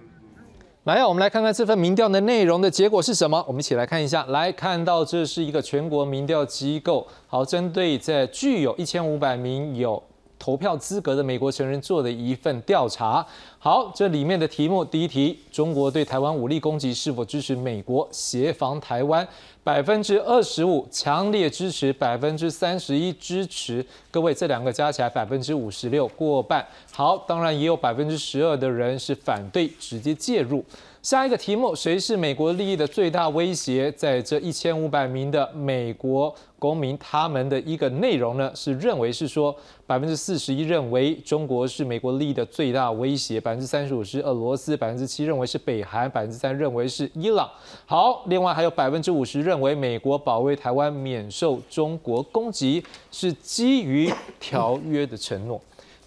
[0.86, 3.46] 来，我们来看看这份民调的内容的结果是什么？
[3.48, 4.26] 我们一起来看一下。
[4.30, 10.02] 来看到这是一个全国民调机构，好，针对在具有一千五百名有。
[10.40, 13.24] 投票资格的美国成人做的一份调查。
[13.60, 19.28] 好，这里面的题目，第一题：中国对台湾武力攻击是否支持美国协防台湾？
[19.64, 23.86] 百分之二十五强烈支持，百分之三十一支持。
[24.10, 26.66] 各位，这两个加起来百分之五十六，过半。
[26.94, 30.64] 好，当然也有百分之十二的人是反对直接介入。
[31.02, 33.92] 下一个题目，谁是美国利益的最大威胁？
[33.94, 39.56] 在这一千五百名的美国公民，他们的一个内容呢，是认为是说，
[39.88, 47.50] 百分之四十一认为中国是美国利益的最大威胁，百分之三十五是俄罗斯，百分之七认为是北韩，百分之三认为是伊朗。
[47.88, 55.60] 好，另外还有百分之五十认为美国保卫台湾免受中国攻击是基于条约的承诺。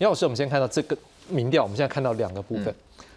[0.04, 0.94] 杨老师，我们先看到这个
[1.30, 2.74] 民调，我们现在看到两个部分，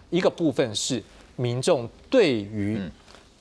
[0.10, 1.04] 一个部分是。
[1.40, 2.82] 民众对于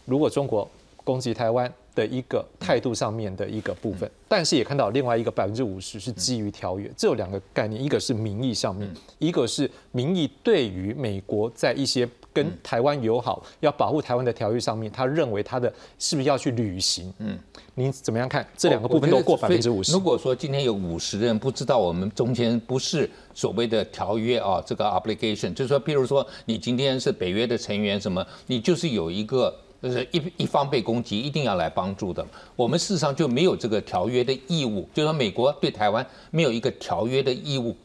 [0.05, 0.71] 如果中国
[1.03, 8.87] 攻击台湾的一个态度上面的一个部分，但是也看到另外一个百分之五十是基于条约，这有两个概念，一个是民意上面，
[9.19, 12.07] 一个是民意对于美国在一些
[12.37, 17.13] 跟台湾友好、要保护台湾的条约上面，他认为他的是不是要去履行？
[17.19, 17.39] 嗯，
[17.75, 18.47] 您怎么样看？
[18.57, 19.93] 这两个部分都过百分之五十。
[19.93, 23.09] 如果说今天有五十人不知道我们中间不是。
[23.35, 32.27] 所谓的条约啊，这个 obligation 就是说，譬如说，你今天是北约的成员，什么，你就是有一个，就是一一方被攻击，一定要来帮助的。
[32.57, 37.77] 我们事实上就没有这个条约的义务，就是说，美国对台湾没有一个条约的义务，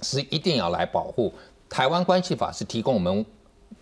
[0.00, 1.30] 是一定要来保护。
[1.68, 3.26] 台湾关系法是提供我们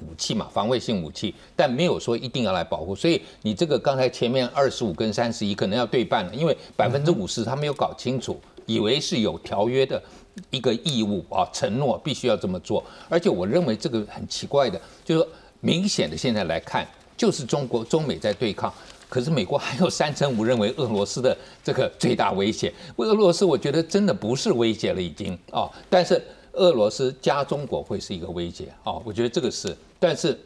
[0.01, 2.95] 武器嘛，防卫性武器，但没有说一定要来保护。
[2.95, 10.03] 所以你这个刚才前面二十五跟三十一可能要对半了，因为百分之五十他没有搞清楚，以为是有条约的。
[10.49, 15.29] 一个义务啊，承诺必须要这么做，而且我认为这个很奇怪的，就是
[15.61, 18.73] 明显的现在来看，就是中国中美在对抗，
[19.11, 26.25] 可是美国还有三成五认为俄罗斯的这个最大威胁，为俄罗斯我觉得真的不是威胁了已经啊，但是
[26.55, 30.39] 俄罗斯加中国会是一个威胁啊，我觉得这个是，但是。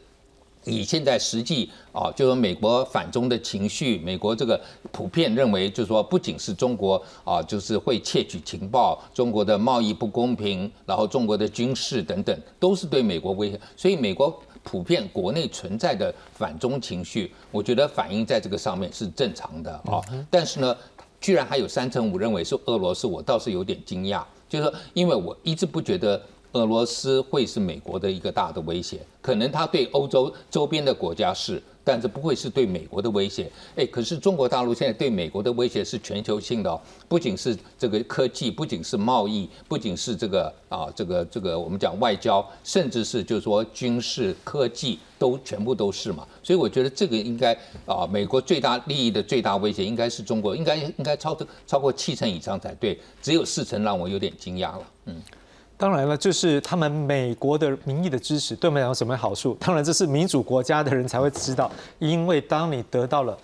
[0.65, 4.59] 以现在实际啊，就说美国反中的情绪，美国这个
[4.91, 13.57] 普遍认为，就是说不仅是中国啊，就是会窃取情报，中国的贸易不公平，然后中国的军事等等，都是对美国威胁。
[13.77, 20.01] 所以美国普遍国内存在的反中情绪，我觉得反映在这个上面是正常的啊。
[20.29, 20.75] 但是呢，
[21.21, 26.21] 居然还有三成五认为是俄罗斯，我倒是有点惊讶，就是说，因为我一直不觉得。
[26.53, 33.51] 俄罗斯会是美国的一个大的威胁，可能它对欧洲周边的国家是，但是不会是对美国的威胁。
[33.75, 46.25] 哎，可是中国大陆现在对美国的威胁是全球性的哦，不仅是这个科技，不仅是贸易，不仅是这个啊，这个这个我们讲外交，甚至是就是说军事科技都全部都是嘛。
[46.41, 47.53] 所以我觉得这个应该
[47.85, 55.21] 啊，美国最大利益的最大威胁应该是中国，应该应该超超过七成以上才对，只有四成让我有点惊讶了，嗯。
[55.77, 59.55] 当然了，就是他们美国的民意的支持对我们有什么好处？
[59.59, 63.37] 当然这是民主国家的人才会知道，因为当你得到了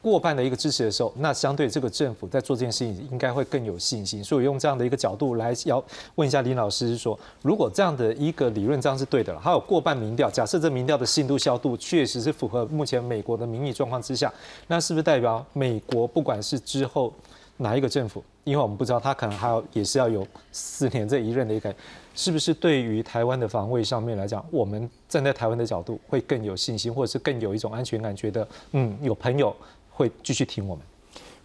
[0.00, 4.24] 过半的一个支持的时候，那相对这个政府在做这件事情应该会更有信心。
[4.24, 5.82] 所以用这样的一个角度来要
[6.14, 14.32] 问一下林老师，说如果这样的一个理论这样是对的了，还有过半民调，假设这民调的信度效度确实是符合目前美国的民意状况之下，
[14.68, 17.12] 那是不是代表美国不管是之后
[17.56, 21.74] 哪一个政府，因为我们不知道他可能还要也是要有四年这一任的一个，
[22.14, 29.54] 是不是对于台湾的防卫上面来讲，我们站在台湾的角度会更有信心，或者是更有一种安全感，觉得嗯有朋友
[29.90, 30.84] 会继续挺我们。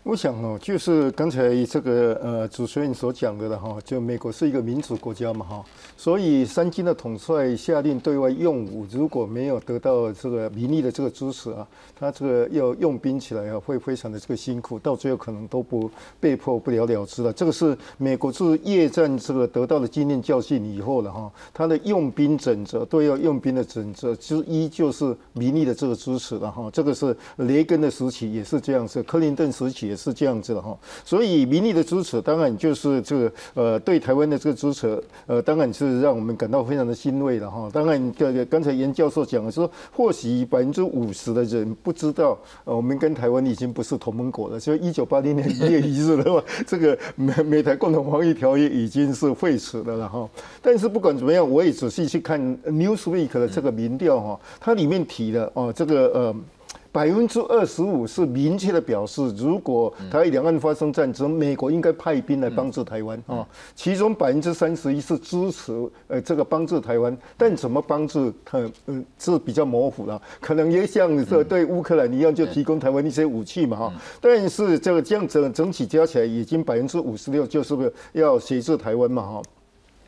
[0.03, 5.63] 我想哦，就是刚才这个呃主持人所讲的了哈，就美国是一个民主国家嘛哈，
[5.97, 11.67] 所以三军的统帅下令对外用武，如果没有得到这个民意的这个支持啊，
[11.99, 17.31] 他这个要用兵起来啊，会非常的这个辛苦，到最后可能都不被迫不了了之了。
[17.33, 29.88] 这个是美国自夜战这个得到的经验教训以后了哈，他的用兵准则对要用兵的准则之一就是民意的这个支持了哈，这个是雷根的时期也是这样子，克林顿时期。
[29.89, 37.67] 也是这样子的哈，所以民意的支持当然就是这个呃对台湾的这个支持，呃当然是让我们感到非常的欣慰的哈。
[37.73, 44.59] 当然，这个刚才严教授讲的说，或许百分之五十的人不知道，呃我们跟台湾已经不是同盟国了。
[44.59, 50.29] 所以一九八零年一月一日的话， 这个美美台共同防御条约已经是废除了了哈。
[50.61, 56.35] 但是不管怎么样，我也仔细去看 Newsweek 的这个民调哈，它里面提的哦这个呃。
[56.91, 63.47] 百分之二十五是明确的表示，如果台两岸发生战争，美国应该派兵来帮助台湾啊。
[63.75, 65.71] 其中百分之三十一是支持
[66.07, 73.93] 呃这个帮助台湾，但怎么帮助它嗯是比较模糊了，可能也像这对乌克兰一样，就提供台湾一些武器嘛哈。
[74.19, 79.41] 但是这个这样整整体加起来已经百分之五十六，就是不是要协助台湾嘛哈？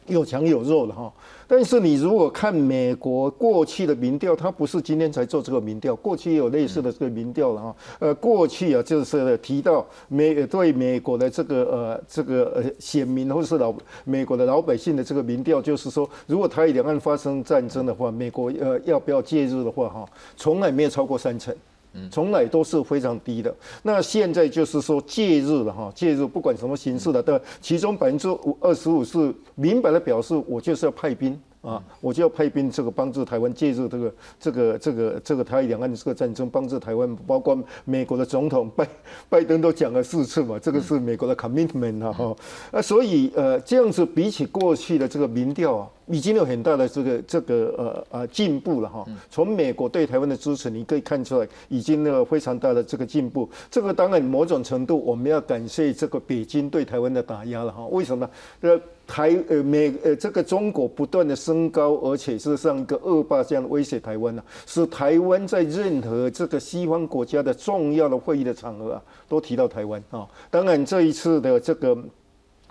[0.08, 1.14] 有强有弱了哈，
[1.54, 7.76] 但是你如果看美国过去的民调，它不是今天才做这个民调，过去也有类似的这个民调了哈。
[8.00, 21.54] 呃，过去啊，就是提到美对美国的这个呃这个呃选民或是老美国的老百姓的这个民调，就是说，如果台两岸发生战争的话，美国呃要不要介入的话哈，从来没有超过三成。
[22.10, 23.54] 从来都是非常低的。
[23.84, 31.40] 那现在就是说介入了哈，介入不管什么形式的，但其中百分之五二十五是明白的表示，我就是要派兵。
[31.62, 38.88] 啊，我就要派兵这个帮助台湾介入这个这个这个这个台两岸这个战争，帮助台湾，包括美国的总统拜
[39.30, 42.36] 拜登都讲了四次嘛，这个是美国的 commitment 啊哈，
[42.72, 49.06] 啊所以呃这样子比起过去的这个民调啊，已经有很大的这个这个呃呃进步了哈。
[49.30, 53.50] 从美国对台湾的支持，你可以看出来已经那个非常大的这个进步。
[53.70, 57.86] 这个当然某种程度我们要感谢这个北京对台湾的打压了哈。
[57.88, 58.30] 为什么？
[58.62, 58.80] 呃。
[59.08, 70.26] 台呃美呃这个中国不断的升高，而且是像一个恶霸这样威胁台湾呢，使台湾在任何这个西方国家的重要的会议的场合啊，都提到台湾啊。
[70.50, 71.98] 当然这一次的这个。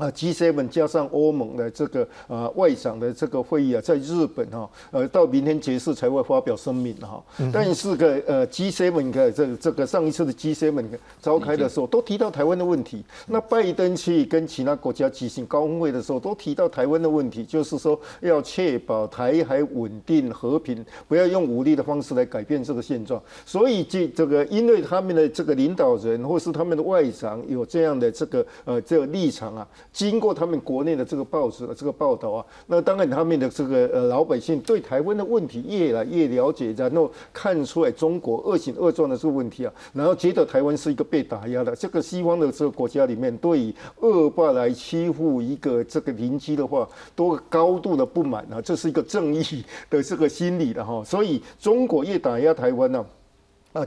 [0.01, 7.23] 啊，G7 加上欧盟的这个呃外长的这个会议啊，在日本哈，呃，到明天结束才会发表声明哈。
[7.53, 10.83] 但是个呃，G7 的这这个上一次的 G7
[11.21, 13.05] 召开的时候，都提到台湾的问题。
[13.27, 23.23] 那拜登去跟其他国家举行高峰会的时候，都提到台湾的问题，就是说要确保台海稳定和平，不要用武力的方式来改变这个现状。
[23.45, 29.69] 所以这这个，因为他们的这个领导人或是他们的外长有这样的这个呃这个立场啊。
[29.93, 52.99] 经过他们国内的这个报纸的这个报道啊，那当然他们的这个呃老百姓对台湾的问题越来越了解，然后看出来中国恶行恶状的这个问题啊，然后觉得台湾是一个被打压的这个西方的这个国家里面，对恶霸来欺负一个这个邻居的话，都高度的不满啊，这是一个正义的这个心理的哈，所以中国越打压台湾呢。
[52.99, 53.20] 啊，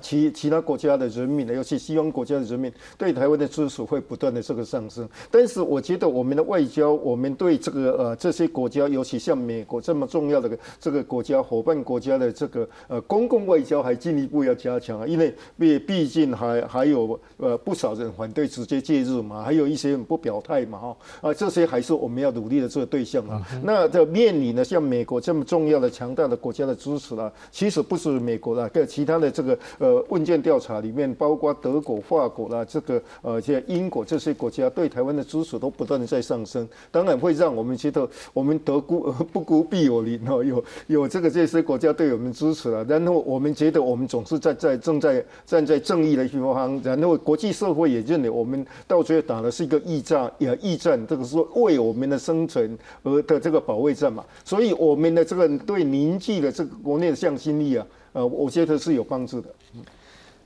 [0.01, 5.07] 其其他国家的人民呢，尤其西方国家的人民对台湾的支持会不断的这个上升。
[5.29, 23.45] 但是我觉得我们的外交，我们对这个呃这些国家，尤其像美国这么重要的这个国家伙伴国家的这个呃公共外交还进一步要加强啊，因为毕毕竟还还有呃不少人反对直接介入嘛，还有一些人不表态嘛哈啊这些还是我们要努力的这个对象啊。
[23.61, 29.57] 那这面临呢像美国这么重要的强大的国家的支持啊，其实不是美国的，跟其他的这个。
[29.79, 57.85] 呃，问卷调查里面，包括德国、法国啦，这个呃，像英国这些国家对台湾的支持都不断的在上升，当然会让我们觉得我们得孤 不孤必有邻哦，有有这个这些国家对我们支持了，然后我们觉得我们总是在在正在站在正义的一方，然后国际社会也认为我们到最后打的是一个驿战，也驿战，这个是为我们的生存而的这个保卫战嘛，所以我们的这个对凝聚的这个国内的向心力啊。
[58.13, 59.49] 呃，我觉得是有帮助的。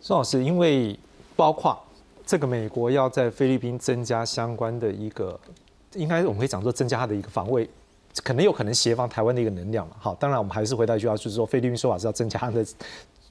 [0.01, 0.97] 宋老师，因为
[1.36, 1.78] 包括
[2.26, 5.39] 这个美国要在菲律宾增加相关的一个，
[5.93, 7.70] 应该我们可以讲说增加它的一个防卫，
[8.24, 9.88] 可能有可能协防台湾的一个能量。
[9.99, 12.65] 好，当然我们还是回到一句话，就是说菲律宾说法是要增加它的。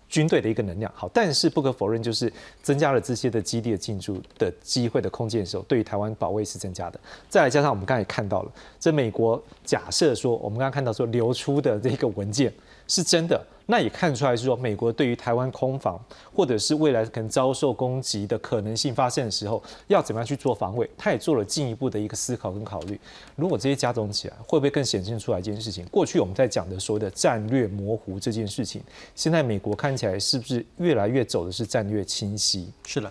[0.08, 2.32] 军队的一个能量好，但是不可否认，就是
[2.62, 7.00] 增加了这些的基地的进驻的机会的空间的时候，对于台湾保卫是增加的。
[7.28, 12.52] 再来加上我们刚才也看到了，这美国假设说，我们刚刚看到说流出的这个文件
[12.86, 13.40] 是真的。
[13.68, 16.00] 那也看出来是说，美国对于台湾空防，
[16.32, 22.96] 或者是未来可能遭受攻击的可能性发生的时候，要怎么样去做防卫，他也做了进一步的一个思考跟考虑。
[23.34, 25.84] 如果这些加总起来，会不会更显现出来一件事情？
[25.86, 28.80] 过去我们在讲的所谓的战略模糊这件事情，
[29.16, 32.70] 现在美国看起来是不是越来越走的是战略清晰？
[32.86, 33.10] 是的，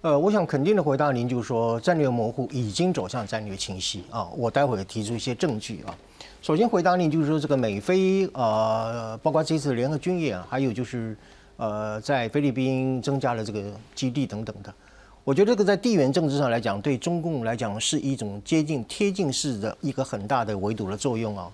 [0.00, 4.28] 呃，我想肯定的回答您，就是说战略模糊已经走向战略清晰啊。
[4.36, 5.96] 我待会提出一些证据啊。
[6.42, 11.16] 首先回答你，就是说这个美菲呃，包括这次联合军演，还有就是
[11.56, 13.62] 呃，在菲律宾增加了这个
[13.94, 14.74] 基地等等的。
[15.22, 21.48] 我觉得这个在地缘政治上来讲，对中共来讲是一种接近贴近式的一个很大的围堵的作用啊。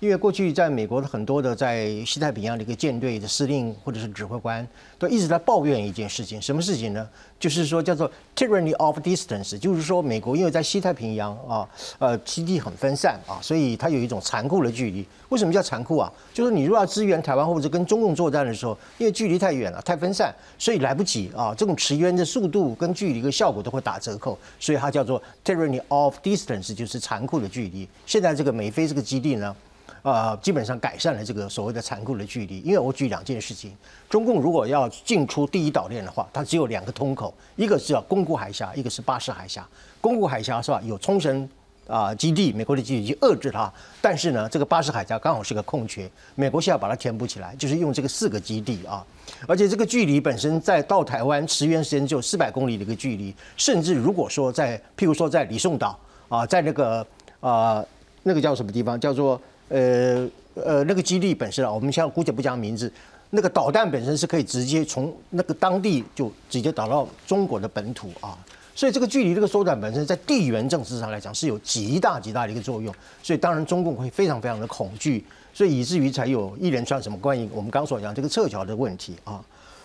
[0.00, 4.66] 因为过去在美国的很多的在西太平洋的一个舰队的司令或者是指挥官，
[4.98, 7.08] 都一直在抱怨一件事情，什么事情呢？
[7.38, 11.68] 就是说叫做 tyranny of distance，就是说美国因为在西太平洋啊，
[11.98, 15.06] 呃，基地很分散啊，所以它有一种残酷的距离。
[15.28, 16.10] 为什么叫残酷啊？
[16.32, 21.54] 就是你如果要支援台湾或者跟中共作战的时候，因为距离太远了、太分散，所以来不及啊。
[21.54, 27.86] 这种驰援的速度跟距离跟效果都会打折扣，所以它叫做 tyranny of distance，就是残酷的距离。
[28.06, 29.54] 现在这个美菲这个基地呢？
[30.02, 32.60] 呃，基本上改善了这个所谓的残酷的距离。
[32.60, 33.74] 因为我举两件事情，
[34.08, 39.66] 中共如果要进出第一岛链的话，它只有两个通口，一个是叫宫古海峡，一个是巴士海峡。
[40.02, 40.78] 宫古海峡是吧？
[40.84, 41.48] 有冲绳
[41.86, 43.72] 啊基地，美国的基地去遏制它。
[44.02, 49.02] 但是呢，这个巴士海峡刚好是个空缺，美国现在把它填补起来，就是用这个四个基地啊。
[49.48, 57.06] 而且这个距离本身在到台湾驰援时间只有四百公里的一个距离，甚至如果说在譬如说在李宋岛啊，在那个
[57.40, 57.82] 啊
[58.22, 59.40] 那个叫什么地方叫做。
[59.68, 62.92] 呃呃，那个基地本身啊，我们现在姑且不讲名字，
[63.30, 68.38] 那个导弹本身是可以直接从那个当地就直接打到中国的本土啊，
[68.74, 79.42] 所以这个距离这个缩短本身在地缘政治上来讲是有极大极大的一个作用，所以当然中共会非常非常的恐惧，所以以至于才有一连串什么关于我们刚所讲这个撤侨的问题啊。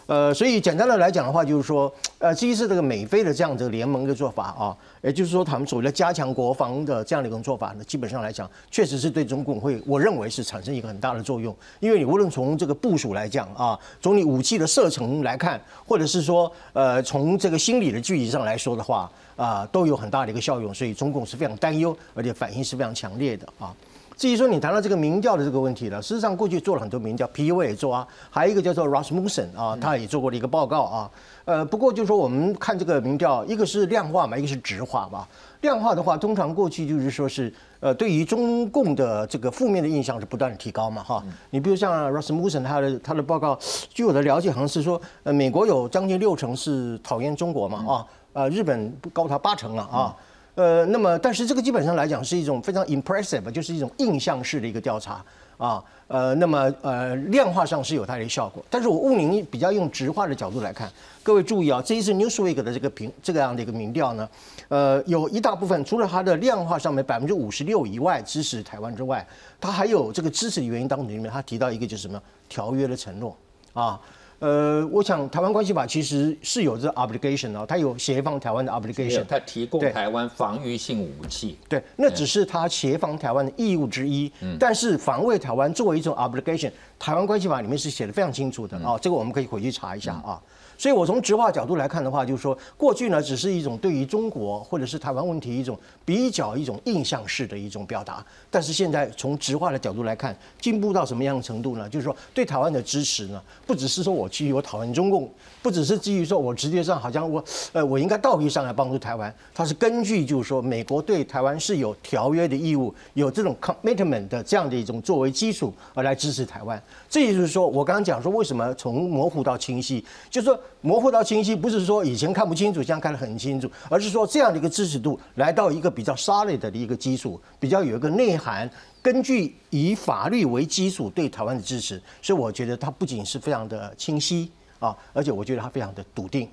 [0.10, 11.56] 呃，所以简单的来讲的话，就是说，呃，第一是这个美菲的这样的联盟的做法啊，也就是说，他们所谓的加强国防的这样的一种做法呢，基本上来讲，确实是对中共会，我认为是产生一个很大的作用。
[11.80, 20.74] 因为你无论从这个部署来讲啊，从你武器的射程来看，或者是说，呃，从这个心理的距离上来说的话，啊，都有很大的一个效用。
[20.74, 23.72] 所以中共是非常担忧，而且反应是非常强烈的啊。
[24.20, 31.10] 至于说你谈到这个民调的这个问题了，事实上过去做了很多民调，PU 也做啊，还有一个叫做 Rasmussen 啊，他也做过的一个报告啊。
[31.46, 35.26] 呃，不过就是说我们看这个民调，一个是量化嘛，一个是质化嘛。
[35.62, 41.24] 量化的话，通常过去就是说是呃，对于中共的这个负面的印象是不断的提高嘛，哈。
[41.52, 43.58] 你比如像 Rasmussen 他的他的报告，
[43.88, 50.14] 据我的了解，好像是说呃，美国有将近六成是讨厌中国嘛，啊，呃，日本高达八成了啊。
[50.60, 55.24] 呃，那么，但是这个基本上来讲是一种非常 impressive，就是一种印象式的一个调查
[55.58, 55.82] 啊。
[56.08, 60.92] 呃，那么呃，量化上是有它的效果，但是我务您比较用直化的角度来看，
[61.24, 64.28] 各位注意啊，这一次 Newsweek 的这个评这个样的一个民调呢，
[64.68, 69.26] 呃，有一大部分除了它的量化上面百分之五十六以外支持台湾之外，
[69.62, 73.34] 它还有这个支持的原因当中里面，它提到一个就是什么条约的承诺
[73.72, 73.98] 啊。
[74.40, 84.32] 呃，我想台湾关系法其实是有这 obligation 哦，它有协防台湾的 obligation，它提供台湾防御性武器，对，那只是它协防台湾的义务之一。
[84.58, 90.42] 但是防卫台湾作为一种 obligation，台湾关系法里面是写的非常清楚的啊，这个我们可以回去查一下啊。
[90.78, 95.78] 所以，我从直化角度来看的话，就是说，过去呢，只是一种对于中国或者是台湾问题一种
[96.10, 98.26] 比较一种印象式的一种表达。
[98.50, 101.88] 但是现在从直化的角度来看，进步到什么样的程度呢？
[101.88, 105.32] 就是说，对台湾的支持呢，不只是说我基于我讨厌中共，
[105.62, 107.44] 不只是基于说我直接上好像我
[107.74, 116.82] 呃我应该道义上来帮助台湾，它是根据就是说美国对台湾是有条约的义务，有这种 commitment 的这样的一种作为基础而来支持台湾。
[117.08, 120.60] 这也就是说，我刚刚讲说为什么从模糊到清晰，就是说。
[120.82, 128.70] 模糊到清晰，不是说以前看不清楚，现在看得很清楚，而是说这样的一个支持度来到一个比较 solid 的一个基础，比较有一个内涵，
[129.02, 136.48] 根据以法律为基础对台湾的支持，所以我觉得它不仅是非常的清晰啊，而且我觉得它非常的笃定。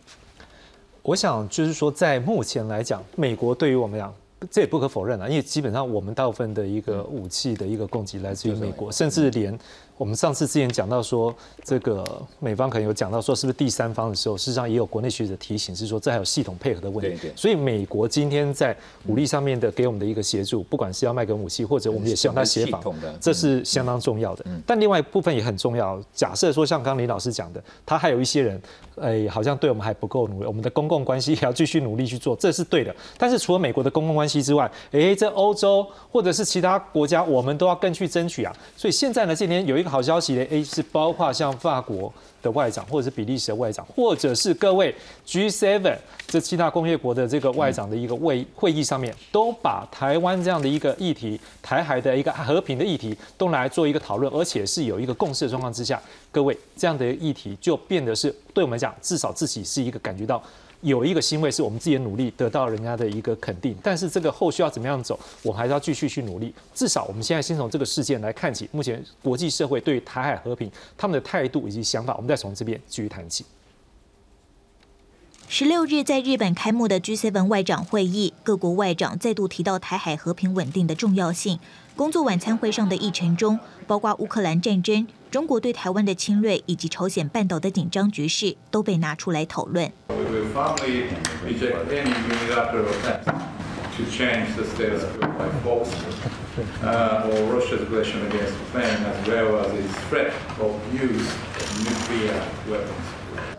[1.01, 4.13] 我想就是说，在目前来讲，美国对于我们讲。
[4.51, 9.59] 这也不可否认啊，因为基本上我们大部分的一个武器的一个供给来自于美国，甚至连
[9.97, 11.35] 我们上次之前讲到说，
[11.65, 12.05] 这个
[12.39, 17.19] 美方可能有讲到说，是不是第三方的时候，事实上也有国内学者提醒，是说这还有系统配合的问题。
[17.19, 17.33] 对对。
[17.35, 18.77] 所以美国今天在
[19.07, 22.83] 武力上面的给我们的一个协助，不管是要卖给武器，或者我们也希望他协防，
[23.19, 24.45] 这是相当重要的。
[24.67, 25.99] 但另外一部分也很重要。
[26.13, 28.61] 假设说像刚刚林老师讲的，他还有一些人，
[29.01, 32.95] 哎，好像对我们还不够努力，我们的公共关系也要继续努力去做，这是对的。
[33.17, 38.55] 但是除了美国的公共关系之外，哎，这欧洲或者是其他国家，我们都要更去争取啊。
[38.77, 42.13] 所以现在呢，今天有一个好消息呢，哎，是包括像法国
[42.43, 44.95] 的外长，或者是比利时的外长，或者是各位
[45.27, 60.43] G7 这七大工业国的这个外长的一个会会议上面，都把台湾这样的一个议题，台海的一个和平的议题，都来做一个讨论，而且是有一个共识的状况之下，各位这样的议题就变得是对我们讲，至少自己是一个感觉到。
[60.89, 66.55] 有一个欣慰，是我们自己的努力得到人家的一个肯定，但是这个后续要怎么样走，我们还是要继续去努力。
[66.75, 73.45] 至少我们现在先从这个事件来看起，目前国际社会对台海和平他们的态度以及想法，我们再从这边继续谈起。
[75.49, 81.59] 十六日在日本开幕的 G7 外长会议，各国外长再度提到台海和平稳定的重要性。
[81.97, 89.91] 工作晚餐会上的议程中，包括乌克兰战争、中国对台湾的侵略以及朝鲜半岛的紧张局势，都被拿出来讨论。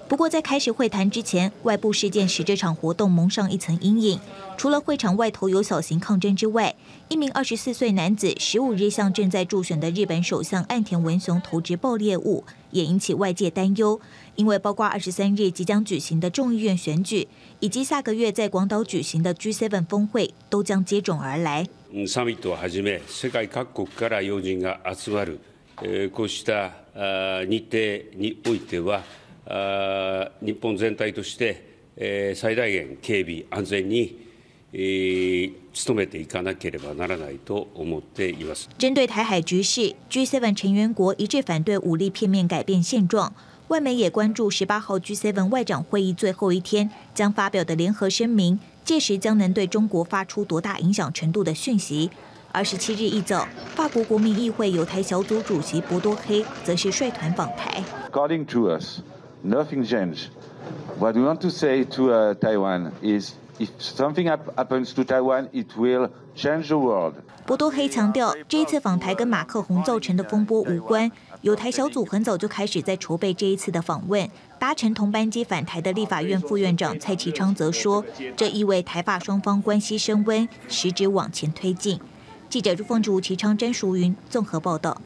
[0.07, 4.19] 不过，在开始会谈之前，外部事件使这场活动蒙上一层阴影。
[4.57, 6.73] 除了会场外头有小型抗争之外，
[7.09, 14.01] 一名二十四岁男子十五日向正在助选的日本首相岸田文雄投掷爆裂物，也引起外界担忧。
[14.35, 17.27] 因为包括二十三日即将举行的众议院选举，
[17.59, 21.67] 以及下个月在广岛举行的 G7 峰会，都将接踵而来。
[22.07, 25.39] サミットをはじめ、世界各国から要人が集まる
[26.11, 26.71] こうした
[27.45, 29.03] 日程においては。
[30.41, 34.17] 日本全体として最大限警備安全に
[34.73, 38.69] 努めていかなければならないと思っています。
[38.77, 43.33] 针对台海局势，G7 成员国一致反对武力片面改变现状。
[43.69, 52.09] 外媒也关注十八号 G7 外长会议最后一天将发表的联合声明，届时将能对中国发出多大影响程度的讯息。
[52.53, 57.83] 二十七日一早，法国国民议会犹太小组主席博多黑则是率团访台。
[58.09, 59.01] According to us.
[59.43, 60.29] nothing changed.
[60.99, 65.75] What we want to say to uh, Taiwan is if something happens to Taiwan, it
[65.77, 67.15] will change the world.
[67.45, 71.09] 博多黑强调，这一次访台跟马克宏造成的风波无关。
[71.41, 74.29] 有台小组很早就开始在筹备这一次的访问。
[74.59, 78.03] 搭乘同班机返台的立法院副院长蔡其昌则说，
[78.35, 81.99] 这意味台法双方关系升温，实质往前推进。
[82.49, 84.99] 记者朱凤竹、其昌、詹淑云综合报道。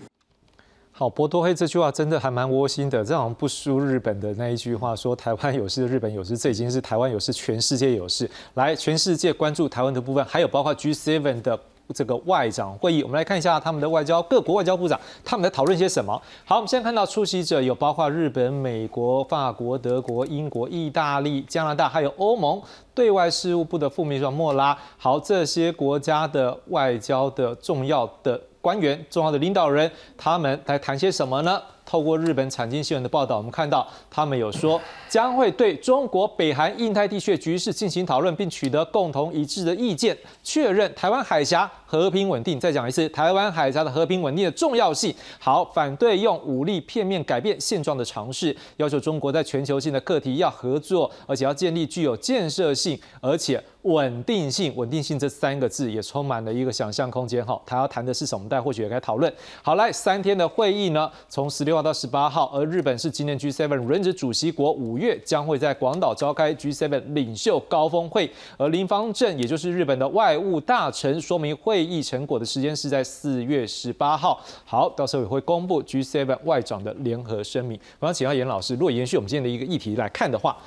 [0.93, 8.29] 好，博多黑这句话真的还蛮窝心的，这好像不输日本的那一句话，说台湾有事，日本有事，这已经是台湾有事，全世界有事。
[8.53, 11.59] 来，全世界关注台湾的部分，还有包括 G7 的
[11.91, 16.19] 这个外长会议，我们来看一下他们的外交，各国外交部长他们在讨论些什么。
[16.45, 22.61] 好，我们现在看到出席者有包括日本、美国、法国、德国、英国、意大利、加拿大，还有欧盟
[22.93, 24.77] 对外事务部的副秘书长莫拉。
[24.97, 28.39] 好，这些国家的外交的重要的。
[28.61, 31.59] 官员、重要的领导人，他们来谈些什么呢？
[31.83, 34.79] 透过日本产经新闻的报道，我们看到他们有说
[35.09, 42.57] 将会对中国、北韩、印太地区的局势进行讨论，并取得共同一致的意见，确认台湾海峡和平稳定。
[42.57, 45.13] 再讲一次，台湾海峡的和平稳定的重要性。
[45.37, 53.61] 好，反对用武力片面改变现状的尝试，要求中国在全球性的课题要合作，而且要建立具有建设性，而且。
[53.83, 57.59] 稳定性，稳定性这三个字也充满了一个想象空间哈。
[57.65, 58.47] 他要谈的是什么？
[58.47, 59.33] 大家或许也该讨论。
[59.63, 68.29] 好，来三天的会议呢，从十六号到十八号，而日本是今年 G7 轮值主席国，五月将会在广岛召开 G7 领袖高峰会。
[68.55, 74.39] 而林方正，也就是日本的外务大臣，说明会议成果的时间是在四月十八号。
[74.65, 77.79] 好，到时候也会公布 G7 外长的联合声明。
[77.99, 80.57] 我想请教严老师，如果延续我们今天的一个议题来看的话。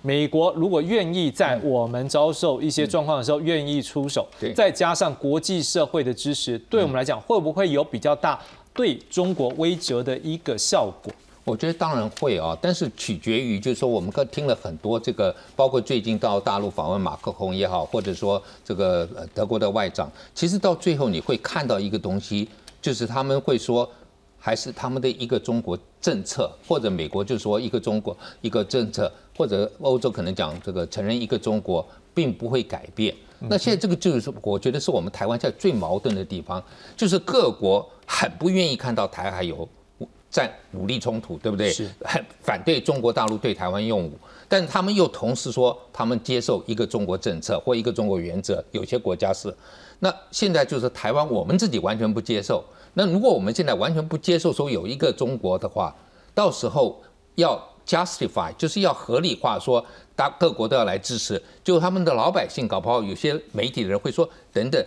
[0.00, 8.40] 美国如果愿意在我们遭受一些状况的时候愿意出手，再加上国际社会的支持，对我们来讲会不会有比较大
[8.72, 11.12] 对中国威慑的一个效果？
[11.48, 22.48] 我觉得当然会啊，但是取决于就是说我们刚听了很多这个，包括最近到大陆访问马克宏也好，或者说这个德国的外长，其实到最后你会看到一个东西，
[22.82, 23.88] 就是他们会说。
[24.40, 33.12] 还是他们的一个中国政策，或者美国就说一个中国一个政策，或者欧洲可能讲这个承认一个中国，并不会改变。
[33.40, 36.62] 那现在这个就是我觉得是我们台湾现在最矛盾的地方，
[36.96, 39.68] 就是各国很不愿意看到台海有
[40.30, 41.72] 战武力冲突，对不对？
[41.72, 44.12] 是很反对中国大陆对台湾用武，
[44.46, 49.54] 但他们又同时说他们接受一个中国政策或一个中国原则，有些国家是。
[50.00, 52.62] 那现在就是台湾，我们自己完全不接受。
[52.94, 55.94] 那如果我们现在完全不接受说有一个中国的话，
[56.34, 57.02] 到时候
[57.36, 64.84] 要 justify，就是要合理化说，大各国都要来支持，就他们的老百姓搞不好有些媒体的人会说等等，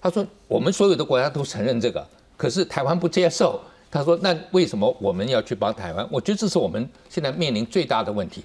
[0.00, 3.58] 他说我们所有的国家都承认这个，可是台湾不接受。
[3.92, 6.08] 他说那为什么我们要去帮台湾？
[6.10, 8.42] 我觉得这是我们现在面临最大的问题。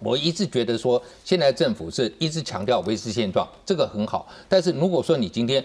[0.00, 4.28] 我一直觉得说，现在政府是一直强调维持现状，这个很好。
[4.48, 5.64] 但是如果说你今天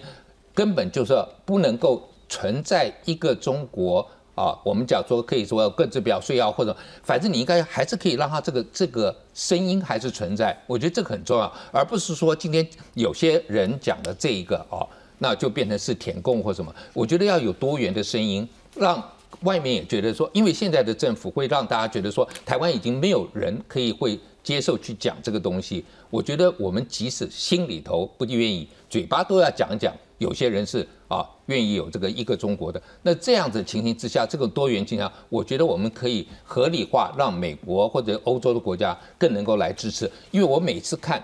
[0.54, 1.12] 根本就是
[1.44, 3.98] 不能够存在一个中国
[4.34, 10.56] 啊，我们讲说可以说各自表税啊，或者反正你应该还是可以让他这个这个声音还是存在。
[10.66, 16.74] 我觉得这个很重要，而不是说今天有些人讲的这一个哦，那就变成是舔共或什么。
[16.94, 19.04] 我觉得要有多元的声音，让。
[19.42, 25.84] 外面也觉得说，因为现在的政府会让大家觉得说，台湾已经没有人可以会接受去讲这个东西。
[26.10, 29.94] 我觉得我们即使心里头不愿意，嘴巴都要讲讲。
[30.18, 32.82] 有些人是啊，愿意有这个一个中国的。
[33.02, 40.10] 那这样子情形之下，这个多元倾向，我觉得我们可以合理化，让美国或者欧洲的国家更能够来支持。
[40.32, 41.22] 因为我每次看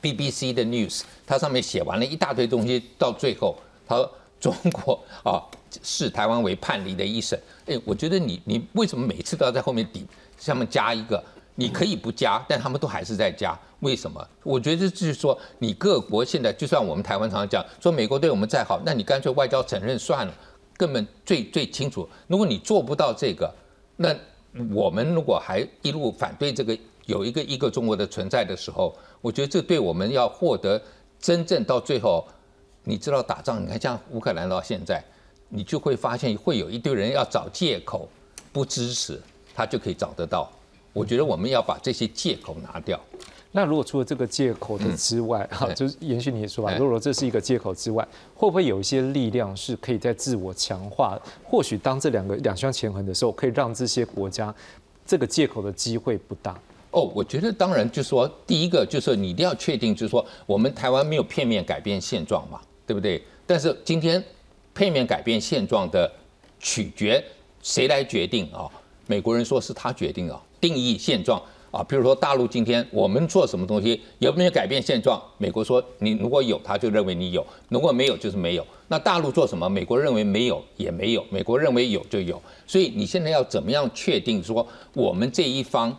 [0.00, 3.56] BBC 的 news，它上面写完了一大堆东西，到最后
[3.88, 4.08] 他说
[4.38, 5.42] 中国啊。
[5.82, 10.06] 视台湾为叛离的一省，哎，我觉得你你为什么每次都要在后面顶
[10.38, 11.22] 上面加一个？
[11.58, 14.22] 你可以不加，但他们都还是在加，为什么？
[14.42, 20.34] 我觉得就是说，你各国现在就算我们台湾常常讲说美国对我们再好，那你干脆外交承认算了，
[20.76, 22.06] 根本最最清楚。
[22.26, 23.50] 如果你做不到这个，
[23.96, 24.14] 那
[24.74, 30.78] 我们如果还一路反对这个有一个一个中国的存在的时候，我觉得这对我们要获得
[31.18, 32.28] 真正到最后，
[32.84, 35.02] 你知道打仗，你看像乌克兰到现在。
[35.48, 38.08] 你就会发现会有一堆人要找借口
[38.52, 39.20] 不支持，
[39.54, 40.50] 他就可以找得到。
[40.92, 42.98] 我觉得我们要把这些借口拿掉。
[43.52, 51.18] 那如果除了这个借口的之外， 哈，就是延续你的说法，如果这是一个借口之外，会不会有一些力量是可以在自我强化？
[51.44, 54.54] 或许当这两个两相权衡的时候，可以让这些国家
[55.06, 56.58] 这个借口的机会不大。
[56.90, 63.22] 哦，我觉得当然就是说，第一个就是你一定要确定，就是说我们台湾没有片面改变现状嘛，对不对？
[63.46, 64.22] 但是今天。
[64.76, 66.10] 片面改变现状的
[66.60, 67.24] 取决
[67.62, 68.68] 谁来决定啊？
[69.06, 71.82] 美国人说是他决定啊，定义现状啊。
[71.82, 75.20] 比如说大陆今天我们做什么东西有没有改变现状？
[75.38, 78.66] 美国说你如果有，他就认为你有；如果没有，就是没有。
[78.88, 79.68] 那大陆做什么？
[79.68, 82.40] 美国认为没有也没有，美国认为有就有。
[82.66, 85.96] 所以你现在要怎么样确定说我们这一方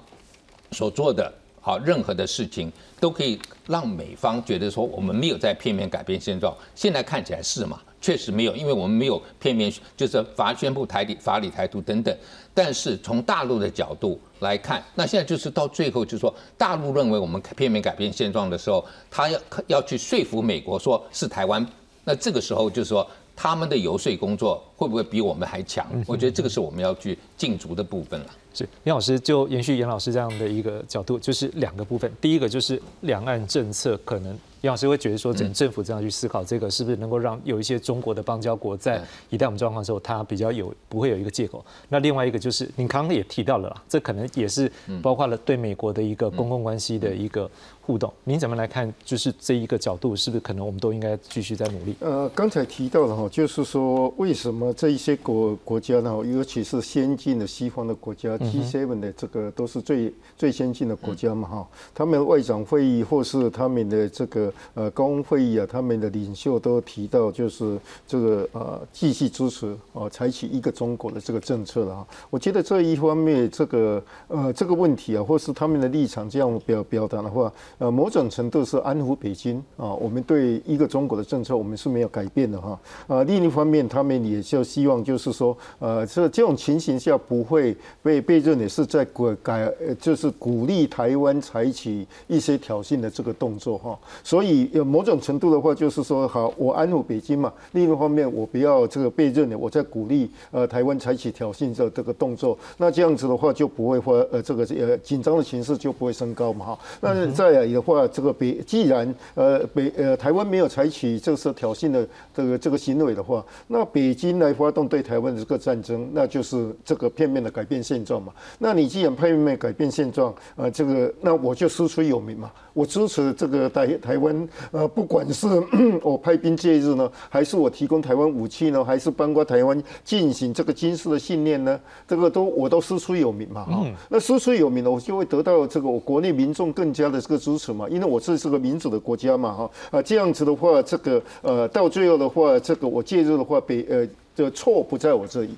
[0.71, 6.55] 所做的好任何的事情都可以让美方觉得说我们没有在片面改变现状？
[6.75, 7.81] 现在看起来是嘛？
[7.99, 12.15] 确实没有，因为我们没有片面，就是法宣布台理法理台独等等。
[12.53, 21.65] 但是从大陆的角度来看，那现在就是到最后，就是说大陆认为我们片面改变现状的时候，他要要去说服美国说是台湾。
[22.03, 25.85] 那这个时候就是说他们的游说工作会不会比我们还强？
[26.07, 28.27] 我觉得这个是我们要去禁足的部分了。
[28.53, 32.11] 是严老师就延续严老师这样的一个角度，就是两个部分。
[32.19, 34.37] 第一个就是两岸政策可能。
[34.61, 41.63] 杨老师会觉得说，整政府这样去思考这个，是不是能够让有一些中国的邦交国在一旦我们状况的时候，它比较有不会有一个借口？
[41.89, 47.49] 那另外一个就是，您刚刚也提到了，这可能也是包括了对美国的一个公共关系的一个
[47.87, 48.13] 互动。
[48.25, 48.93] 您怎么来看？
[49.05, 51.95] 就是这一个角度，是不是可能我们都应该继续在努力？
[52.01, 64.53] 呃，刚才提到了哈，就是说为什么这一些国国家呢，尤其是先进的西方的国家，G7 的这个都是最最先进的国家嘛哈，他们外长会议或是他们的这个。
[64.73, 72.07] 呃，高峰会议啊，他们的领袖都提到，就是这个呃，继续支持啊，采取一个中国的这个政策了哈。
[72.29, 79.93] 我觉得这一方面，这个呃，这个问题啊，或是他们的立场这样表表达的话，呃，某种程度是安抚北京啊。
[79.93, 82.79] 我们对一个中国的政策，我们是没有改变的哈。
[83.07, 93.97] 啊，另一方面，他们也就希望，就是说，呃，这这种情形下不会被被认为是在改改，就是鼓励台湾采取一些挑衅的这个动作哈。
[94.23, 97.53] 所以有某种程度的话，就是说，好，我安抚北京嘛。
[97.73, 102.57] 另一方面，我不要这个被认为我在鼓励呃台湾采取挑衅这这个动作。
[102.77, 106.79] 那这样子的话，就不会发呃这个呃紧张的形势就不会升高嘛哈。
[107.01, 118.33] 那再来的话，这个北既然呃北呃台湾没有采取这个是挑衅的这个这个行为的话，那北京来发动对台湾的这个战争，那就是这个片面的改变现状嘛。
[118.57, 122.51] 那你既然片面改变现状，呃，这个那我就师出有名嘛。
[122.73, 125.47] 我支持这个台台湾，呃，不管是
[126.03, 133.63] 我派兵介入呢，还是我提供台湾武器呢，还是帮过台湾进行这个军事的训练呢，这个都我都师出有名嘛。
[133.65, 137.87] 哈，那师出有名呢，我就会得到这个我国内民众更加的这个支持嘛。
[137.89, 139.53] 因为我这是个民主的国家嘛。
[139.53, 145.49] 哈，啊，这样子的话，这个呃，到最后的话，这个我介入的话，北呃，这错不在我这里。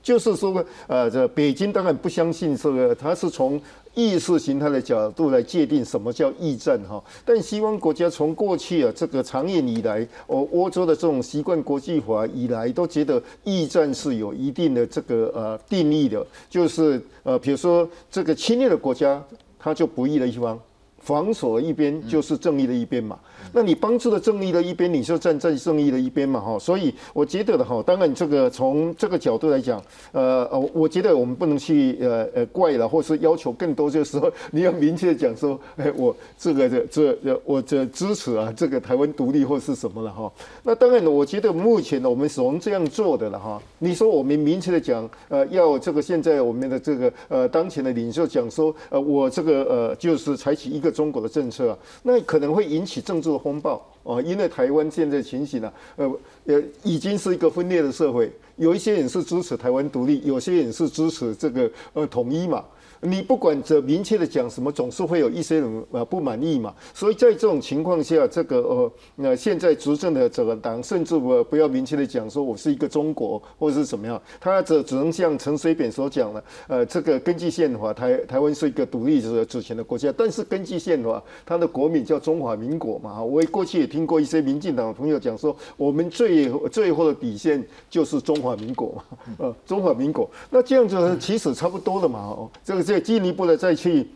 [0.00, 3.60] 就是说，呃，这北京当然不相信这个，他是从
[3.92, 7.02] 意识形态的角度来界定什么叫驿站哈。
[7.26, 19.22] 但西方国家从过去啊，这个长远以来，哦，欧洲的这种习惯国际化以来，都觉得驿站是有一定的这个呃定义的，就是呃，比如说这个侵略的国家，
[19.58, 20.58] 它就不义的一方，
[21.00, 23.18] 防守一边就是正义的一边嘛。
[23.52, 29.82] 那你帮助了正义的一边，你就站在正义的一边嘛，哈，所以我觉得的哈，当然这个从这个角度来讲，
[30.12, 40.30] 呃呃，我觉得我们不能去呃呃怪了，或是要求更多，就是说 你要明确讲说，哎，我这个这这我这支持啊，这个台湾独立或是什么了哈。
[40.62, 43.62] 那当然，我觉得目前呢，我们所能这样做的了哈。
[43.78, 53.38] 你说我们明确的讲，呃，要这个现在我们的这个呃当前的领袖讲说，呃，我这个呃就是采取一个中国的政策啊，那可能会引起政治的。
[53.38, 56.12] 风暴啊，因为台湾现在情形呢，呃
[56.46, 62.64] 呃，已经是一个分裂的社会，有一些人是支持台湾独立，有些人是支持这个呃统一嘛。
[63.00, 66.74] 你不管这明确的讲什么，总是会有一些人呃不满意嘛。
[66.92, 83.22] 所以在这种情况下，这个呃那现在执政的这个党，甚至我不要明确的讲说我是一个中国或者是怎么样，他只只能像陈水扁所讲的，呃，这个根据宪法，台台湾是一个独立的主权的国家，但是根据宪法，他的国名叫中华民国嘛。
[83.22, 89.02] 我过去也听过一些民进党的朋友讲说，我们最最后的底线就是中华民国嘛，
[89.38, 90.28] 呃，中华民国。
[90.50, 92.87] 那这样子其实差不多了嘛，哦，这个。
[92.88, 94.08] 再进一步的再去，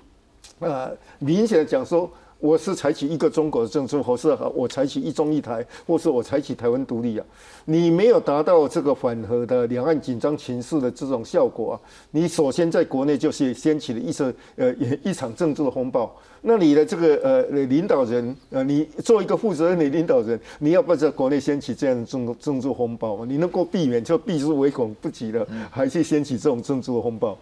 [0.60, 7.26] 呃，明显的讲说，我是采取一个中国的政策，或是我采取一中一台，或是我采取台湾独立啊，
[7.66, 11.80] 你没有达到这个缓和的两岸紧张情势的这种效果啊，
[12.12, 14.72] 你首先在国内就是掀起了一次呃
[15.04, 16.10] 一场政治的风暴。
[16.40, 27.36] 那你的这个呃领导人呃，你做一个负责任的领导人，你要不在国内掀起这样的政政治风暴你能够避免就避之唯恐不及了，还是掀起这种政治的风暴？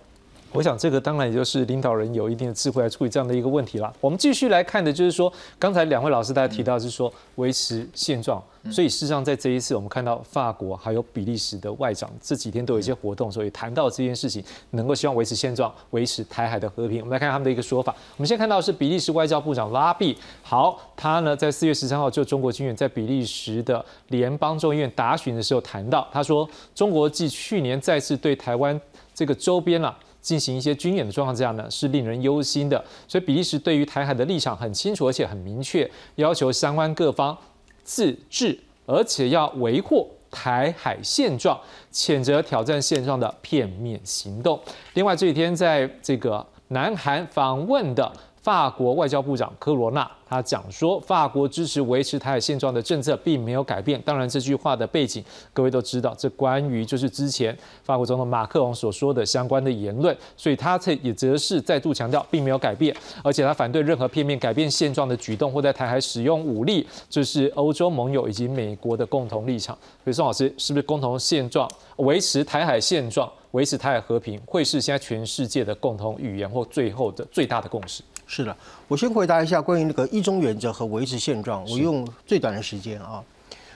[0.53, 3.93] 我想这个当然也就是领导人有一定的智慧来处理这样的一个问题了。
[4.01, 16.99] 我们继续来看的就是说，刚才两位老师大家提到是说维持现状，所以事实上在这一次我们看到法国还有比利时的外长这几天都有一些活动，所以谈到这件事情，能够希望维持现状，维持台海的和平。
[17.01, 17.95] 我们来看他们的一个说法。
[18.17, 28.79] 我们先看到是比利时外交部长拉比，好，他呢在四月十三号就中国军演在比利时的联邦众议院答询的时候谈到，他说中国继去年再次对台湾
[29.15, 29.97] 这个周边了。
[30.21, 32.85] 进行一些军演的状况下呢，是令人忧心的。
[33.09, 37.37] 所以比利时对于台海的立场很清楚，而且很明确，要求相关各方
[37.83, 41.59] 自治，而且要维护台海现状，
[41.93, 44.61] 谴责挑战现状的片面行动。
[44.95, 48.13] 另外这几天在这个南韩访问的。
[48.43, 54.01] 法国外交部长科罗纳他讲说，法国支持维持台海现状的政策并没有改变。
[54.03, 69.77] 当然，这句话的背景各位都知道，这关于就是之前法国总统马克龙所说的相关的言论，所以他这也则是再度强调并没有改变，而且他反对任何片面改变现状的举动或在台海使用武力，这是欧洲盟友以及美国的共同立场。
[70.05, 78.05] 所以宋老师是不是共同现状维持台海现状，维持台海和平，会是现在全世界的共同语言或最后的最大的共识？
[78.33, 78.57] 是的，
[78.87, 81.65] 我先回答一下关于那个一中原则和维持现状。
[81.69, 83.21] 我用最短的时间啊，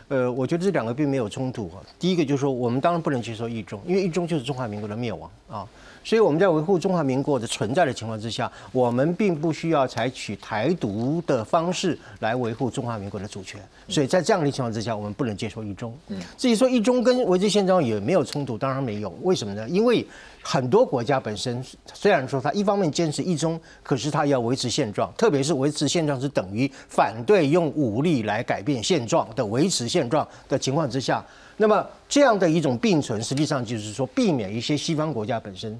[0.06, 1.82] 呃，我觉得这两个并没有冲突啊。
[1.98, 5.66] 第一个就是说，我们当然不能接受一中，因为一中就是中华民国的灭亡啊。
[6.04, 13.58] 所以我们在维护中华民国的存在的情况之下，我们并不需要采取台独的方式来维护中华民国的主权。
[13.88, 15.96] 所以在这样的情况之下，我们不能接受一中。
[16.36, 19.08] 至于说一中跟维持现状有没有冲突，当然没有。
[19.22, 19.66] 为什么呢？
[19.68, 20.06] 因为
[20.42, 31.24] 很多国家本身虽然说它一方面坚持一中，可是它要维持现状，特别是维持现状是等于反对用武力来改变现状的维持现状的情况之下，
[31.56, 35.78] 那么这样的一种并存，实际上就是说避免一些西方国家本身。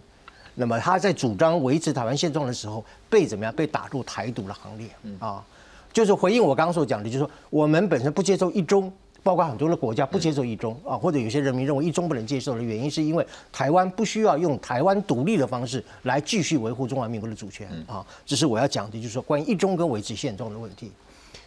[0.55, 3.53] 那么他在主张维持台湾现状的时候，被怎么样？
[3.55, 4.89] 被打入台独的行列
[5.19, 5.45] 啊，
[5.93, 8.93] 就是回应我刚刚所讲的，就是说我们本身不接受一中，
[9.23, 18.05] 包括很多的国家不接受一中啊，或者有些人民认为一中不能接受的原因，是因为台湾不需要用台湾独立的方式来继续维护中华民国的主权啊。
[18.25, 20.93] 这是我要讲的，就是说关于一中跟维持现状的问题。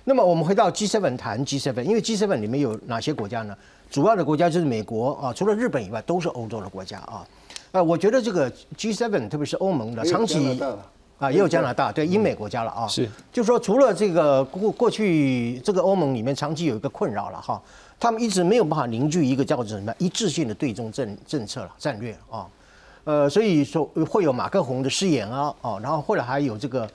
[0.04, 3.56] 那么我们回到 G7 谈 G7，因为 G7 里面有哪些国家呢？
[3.90, 7.26] 主要的国家就是美国啊，除了日本以外都是欧洲的国家啊。
[7.72, 10.60] 呃，我觉得这个 G7，特别是欧盟的长期
[11.18, 12.88] 啊，也有加拿大，对英美国家了啊。
[12.88, 17.62] 是，就是说除了这个过过去这个欧盟里面长期有一个困扰了哈，
[18.00, 22.46] 他们一直没有办法凝聚一个叫做什么一致性的对中政政策了战略啊。
[23.04, 26.88] 呃，所以说会有马克宏的誓言啊，哦，然后后来还有这个。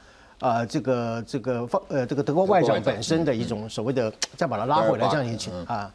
[0.43, 5.89] 啊，这个这个方呃，这个德国外长本身的一种所谓的再把它拉回来这样一情啊。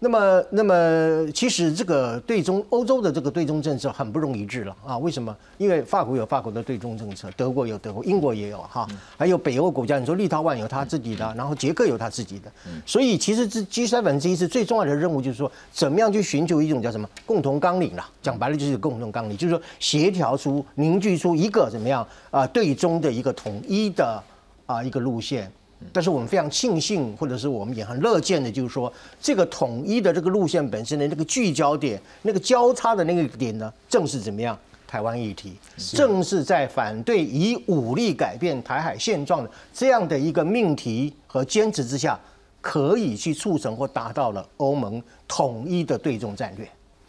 [0.00, 4.96] 那么，那么其实这个对中欧洲的这个对中政策很不容易治了啊？
[4.98, 5.36] 为什么？
[5.56, 8.86] 因为法国有法国的对中政策，德国有德国，英国也有哈，
[9.16, 12.52] 还有北欧国家，你说立陶宛有他自己的，然后捷克有他自己的，
[12.86, 18.08] 所以其实这 G 三分之一是最重要的任务就是说，怎么样去寻求一种叫什么共同纲领啦？
[18.22, 24.22] 讲白了就是共同纲领，就是说协调出、凝聚出一个怎么样啊对中的一个统一的
[24.66, 25.50] 啊一个路线。
[25.92, 34.58] 但是我们非常庆幸，或者是我们也很乐见的，就是说这个统一的这个路线本身的那个聚焦点、那个交叉的那个点呢，正是怎么样？
[34.88, 42.18] 台湾议题，正是在反对以武力改变台海现状的这样的一个命题和坚持之下，
[42.60, 46.66] 可以去促成或达到了欧盟统一的对中战略。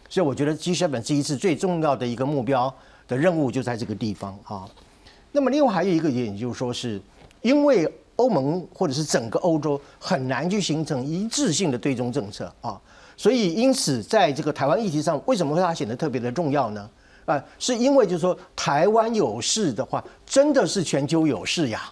[0.09, 2.73] 所以我觉得 G7 这一次最重要的一个目标
[3.07, 4.69] 的任务就在这个地方啊。
[5.31, 7.01] 那么另外还有一个点，就是说是
[7.41, 7.89] 因为。
[8.19, 12.79] 欧盟或者是整个欧洲很难去形成一致性的对中政策啊，
[13.15, 16.89] 所以因此在这个台湾议题上，为什么会它显得特别的重要呢？
[17.23, 21.89] 啊，是因为就是说台湾有事的话，真的是全球有事呀。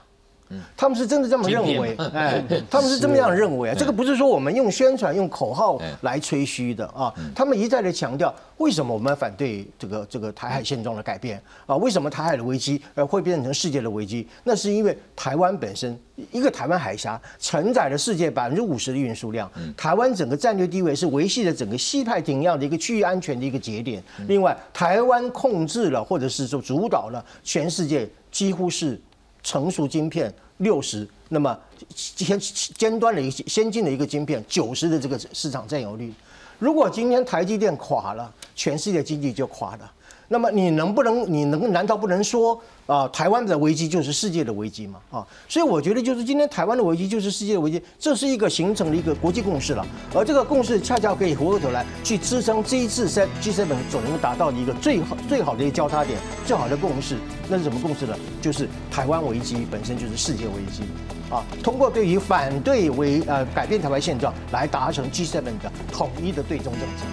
[0.76, 3.76] 他们是真的这么认为，哎，他们是这么样认为啊。
[3.78, 7.14] 这个不是说我们用宣传、用口号来吹嘘的啊。
[7.36, 11.76] 他们一再的强调，为什么我们反对这个这个台海现状的改变啊？
[11.76, 14.28] 为什么台海的危机呃会变成世界的危机？
[14.44, 15.98] 那是因为台湾本身
[16.32, 24.02] 一个台湾海峡承载了世界百分之五十的运输量，台湾整个战略地位是维系了整个西太平洋的一个区域安全的一个节点。
[24.28, 29.00] 另外，台湾控制了或者是说主导了全世界几乎是。
[29.48, 31.58] 成熟晶片六十，那么
[31.96, 36.14] 尖尖端的一个先进的一个晶片九十的这个市场占有率，
[36.60, 39.90] 如果今天台积电垮了，全世界经济就垮了。
[40.30, 41.32] 那么你能不能？
[41.32, 43.08] 你能难道不能说啊？
[43.10, 45.00] 台湾的危机就是世界的危机吗？
[45.10, 49.86] 啊，所以我觉得就是今天台湾的危机就是世界的危机，这是一个形成了一个国际共识了。
[50.14, 57.16] 而这个共识恰恰可以回过头来去支撑这一次在 G7 所能达到的一个最好最好的一个交叉点，最好的共识。
[57.48, 58.14] 那是什么共识呢？
[58.42, 60.84] 就是台湾危机本身就是世界危机
[61.30, 61.42] 啊。
[61.64, 65.52] 通过对于反对为呃改变台湾现状来达成 G7 的
[65.90, 67.06] 统一的对中政策，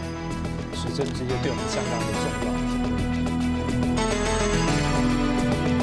[0.74, 2.74] 是这这些对我们相当的重要。